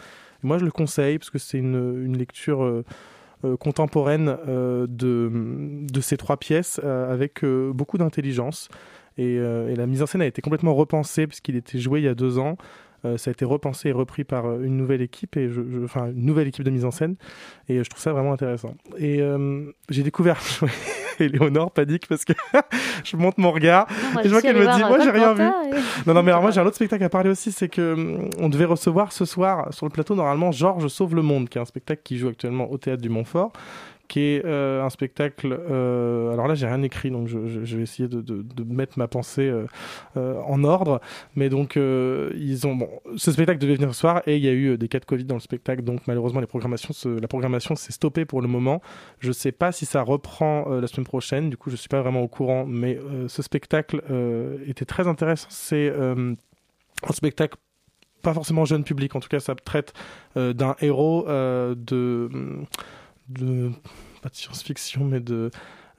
[0.42, 2.84] Moi, je le conseille parce que c'est une, lecture
[3.58, 8.68] contemporaine de, ces trois pièces avec beaucoup d'intelligence.
[9.18, 12.04] Et, euh, et la mise en scène a été complètement repensée puisqu'il était joué il
[12.04, 12.56] y a deux ans.
[13.04, 15.84] Euh, ça a été repensé et repris par euh, une nouvelle équipe, et je, je-
[15.84, 17.16] enfin une nouvelle équipe de mise en scène,
[17.68, 18.74] et je trouve ça vraiment intéressant.
[18.98, 19.20] Et
[19.90, 20.40] j'ai découvert.
[21.20, 22.32] Éléonore panique parce que
[23.04, 25.44] je monte mon regard moi, et je vois qu'elle me dit moi j'ai rien vu.
[25.44, 27.92] Et- Non non mais alors moi j'ai un autre spectacle à parler aussi c'est que
[27.92, 31.58] hum, on devait recevoir ce soir sur le plateau normalement Georges sauve le monde qui
[31.58, 33.52] est un spectacle qui joue actuellement au théâtre du Montfort
[34.08, 38.08] qui est euh, un spectacle euh, alors là j'ai rien écrit donc je, vais essayer
[38.08, 39.50] de, mettre ma pensée
[40.16, 41.00] euh, en ordre.
[41.34, 44.52] Mais donc ils ont bon ce spectacle devait venir ce soir et il y a
[44.52, 45.82] eu des cas de Covid dans le spectacle.
[45.82, 48.82] Donc malheureusement la programmation s'est stoppée pour le moment.
[49.18, 51.50] Je sais pas si ça reprend la semaine prochaine.
[51.50, 52.66] Du coup je suis pas vraiment au courant.
[52.66, 52.98] Mais
[53.28, 54.02] ce spectacle
[54.66, 55.48] était très intéressant.
[55.50, 57.56] C'est un spectacle
[58.22, 59.92] pas forcément jeune public, en tout cas ça traite
[60.36, 62.30] d'un héros de,
[63.28, 63.72] de
[64.22, 65.50] pas de science-fiction mais de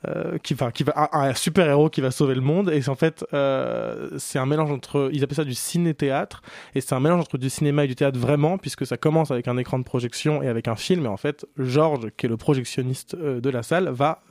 [0.08, 0.72] euh, qui va
[1.12, 2.70] un, super héros qui va sauver le monde.
[2.70, 6.42] Et c'est en fait euh, c'est un mélange entre ils appellent ça du ciné théâtre
[6.74, 9.48] et c'est un mélange entre du cinéma et du théâtre vraiment puisque ça commence avec
[9.48, 11.06] un écran de projection et avec un film.
[11.06, 14.22] Et en fait Georges qui est le projectionniste euh, de la salle va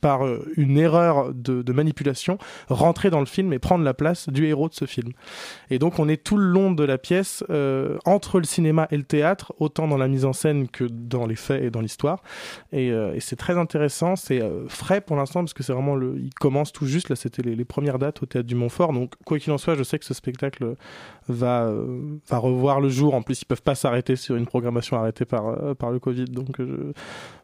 [0.00, 0.22] par
[0.56, 2.38] une erreur de, manipulation
[2.68, 5.12] rentrer dans le film et prendre la place du héros de ce film.
[5.70, 7.44] Et donc on est tout le long de la pièce
[8.04, 11.36] entre le cinéma et le théâtre autant dans la mise en scène que dans les
[11.36, 12.22] faits et dans l'histoire.
[12.72, 14.16] Et, et c'est très intéressant.
[14.16, 14.64] C'est euh,
[15.00, 17.98] pour l'instant parce que c'est vraiment le il commence tout juste là c'était les, premières
[17.98, 18.92] dates au théâtre du Montfort.
[18.92, 20.76] Donc quoi qu'il en soit je sais que ce spectacle
[21.28, 23.14] va euh, va revoir le jour.
[23.14, 26.26] En plus ils peuvent pas s'arrêter sur une programmation arrêtée par euh, par le Covid.
[26.26, 26.92] Donc euh,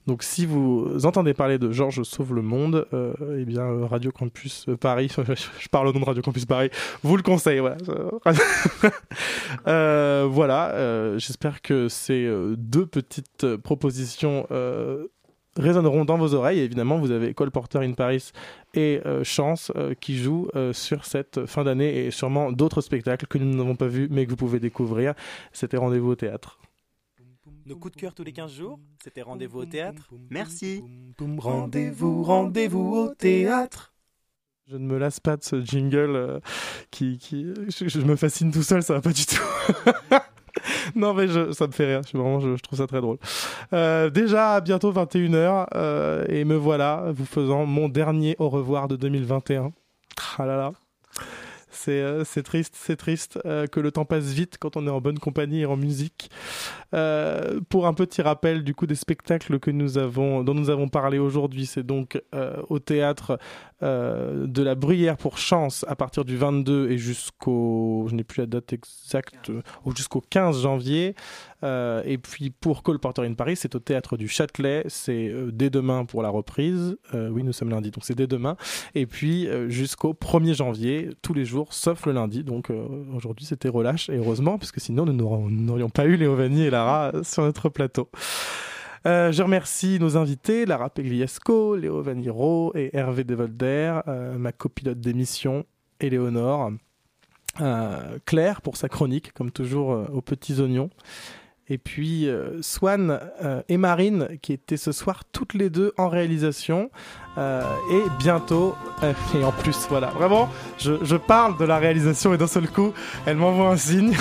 [0.07, 5.09] donc si vous entendez parler de Georges sauve le monde eh bien Radio Campus Paris
[5.61, 6.71] je parle au nom de Radio Campus Paris
[7.03, 7.61] vous le conseille
[9.65, 11.19] voilà.
[11.19, 14.47] J'espère que ces deux petites propositions
[15.57, 16.61] résonneront dans vos oreilles.
[16.61, 18.33] Et évidemment, vous avez Cole Porter in Paris
[18.75, 23.27] et euh, Chance euh, qui jouent euh, sur cette fin d'année et sûrement d'autres spectacles
[23.27, 25.15] que nous n'avons pas vus mais que vous pouvez découvrir.
[25.53, 26.59] C'était Rendez-vous au théâtre.
[27.65, 30.11] Nos coups de cœur tous les 15 jours, c'était rendez-vous au théâtre.
[30.31, 30.83] Merci.
[31.39, 33.93] Rendez-vous, rendez-vous au théâtre.
[34.67, 36.41] Je ne me lasse pas de ce jingle euh,
[36.91, 39.43] qui, qui je, je me fascine tout seul, ça va pas du tout.
[40.95, 43.19] non mais je, ça me fait rire, je, trouve ça très drôle.
[43.73, 48.97] Euh, déjà bientôt 21h euh, et me voilà vous faisant mon dernier au revoir de
[48.97, 49.73] 2021.
[50.39, 50.73] Ah là là.
[51.73, 54.91] C'est euh, c'est triste, c'est triste euh, que le temps passe vite quand on est
[54.91, 56.31] en bonne compagnie et en musique.
[56.95, 60.89] Euh, pour un petit rappel du coup des spectacles que nous avons, dont nous avons
[60.89, 62.23] parlé aujourd'hui, c'est donc
[62.69, 63.39] au théâtre
[63.81, 68.47] de la Bruyère pour Chance à partir du 22 et jusqu'au, je n'ai plus la
[68.47, 69.51] date exacte,
[69.85, 71.15] ou jusqu'au 15 janvier.
[71.65, 75.51] Euh, et puis pour Cole Porter in Paris, c'est au théâtre du Châtelet, c'est euh,
[75.53, 76.97] dès demain pour la reprise.
[77.15, 78.57] Euh, oui, nous sommes lundi, donc c'est dès demain.
[78.95, 82.45] Et puis jusqu'au 1er janvier, tous les jours, sauf le lundi.
[82.45, 82.71] Donc
[83.15, 86.71] aujourd'hui, c'était relâche, et heureusement, parce que sinon nous n'aurions- pas eu Léo Vanni et
[86.71, 88.09] Lara sur notre plateau.
[89.05, 94.01] Je remercie nos invités, Lara Pegliasco, Léo Vaniro et Hervé Devolder,
[94.39, 95.65] ma copilote d'émission,
[96.01, 96.73] Éléonore,
[98.25, 100.91] Claire pour sa chronique, comme toujours aux petits oignons.
[101.69, 106.09] Et puis euh, Swan euh, et Marine qui étaient ce soir toutes les deux en
[106.09, 106.91] réalisation.
[107.39, 112.35] Euh, et bientôt, euh, et en plus voilà, vraiment, je, je parle de la réalisation
[112.35, 112.93] et d'un seul coup,
[113.25, 114.15] elle m'envoie un signe.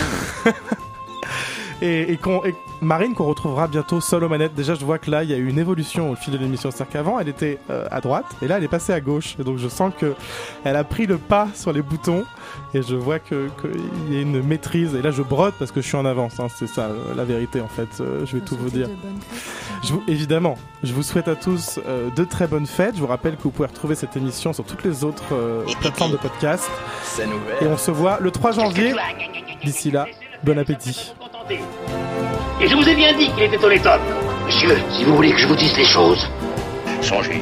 [1.82, 4.53] et, et, qu'on- et Marine qu'on retrouvera bientôt seule aux manettes.
[4.55, 6.71] Déjà, je vois que là, il y a eu une évolution au fil de l'émission.
[6.71, 9.36] C'est-à-dire qu'avant, elle était euh, à droite et là, elle est passée à gauche.
[9.39, 10.13] Et donc, je sens que
[10.63, 12.23] elle a pris le pas sur les boutons
[12.73, 14.95] et je vois que qu'il y a une maîtrise.
[14.95, 16.39] Et là, je brode parce que je suis en avance.
[16.39, 16.47] hein.
[16.55, 17.89] C'est ça euh, la vérité en fait.
[17.99, 18.88] Euh, je vais tout vous dire.
[19.84, 22.95] Je vous, évidemment, je vous souhaite à tous euh, de très bonnes fêtes.
[22.95, 26.11] Je vous rappelle que vous pouvez retrouver cette émission sur toutes les autres euh, plateformes
[26.11, 26.69] de podcast.
[27.61, 28.93] Et on se voit le 3 janvier.
[29.63, 30.05] D'ici là,
[30.43, 31.13] bon appétit.
[32.62, 34.02] Et je vous ai bien dit qu'il était honnête homme.
[34.45, 36.30] Monsieur, si vous voulez que je vous dise les choses,
[37.02, 37.41] songez.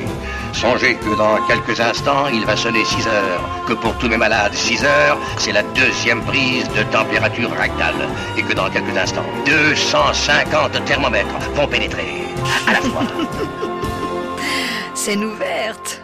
[0.54, 3.42] Songez que dans quelques instants, il va sonner 6 heures.
[3.68, 8.08] Que pour tous mes malades, 6 heures, c'est la deuxième prise de température rectale.
[8.38, 12.24] Et que dans quelques instants, 250 thermomètres vont pénétrer
[12.68, 13.04] à la fois.
[14.94, 16.02] Scène ouverte.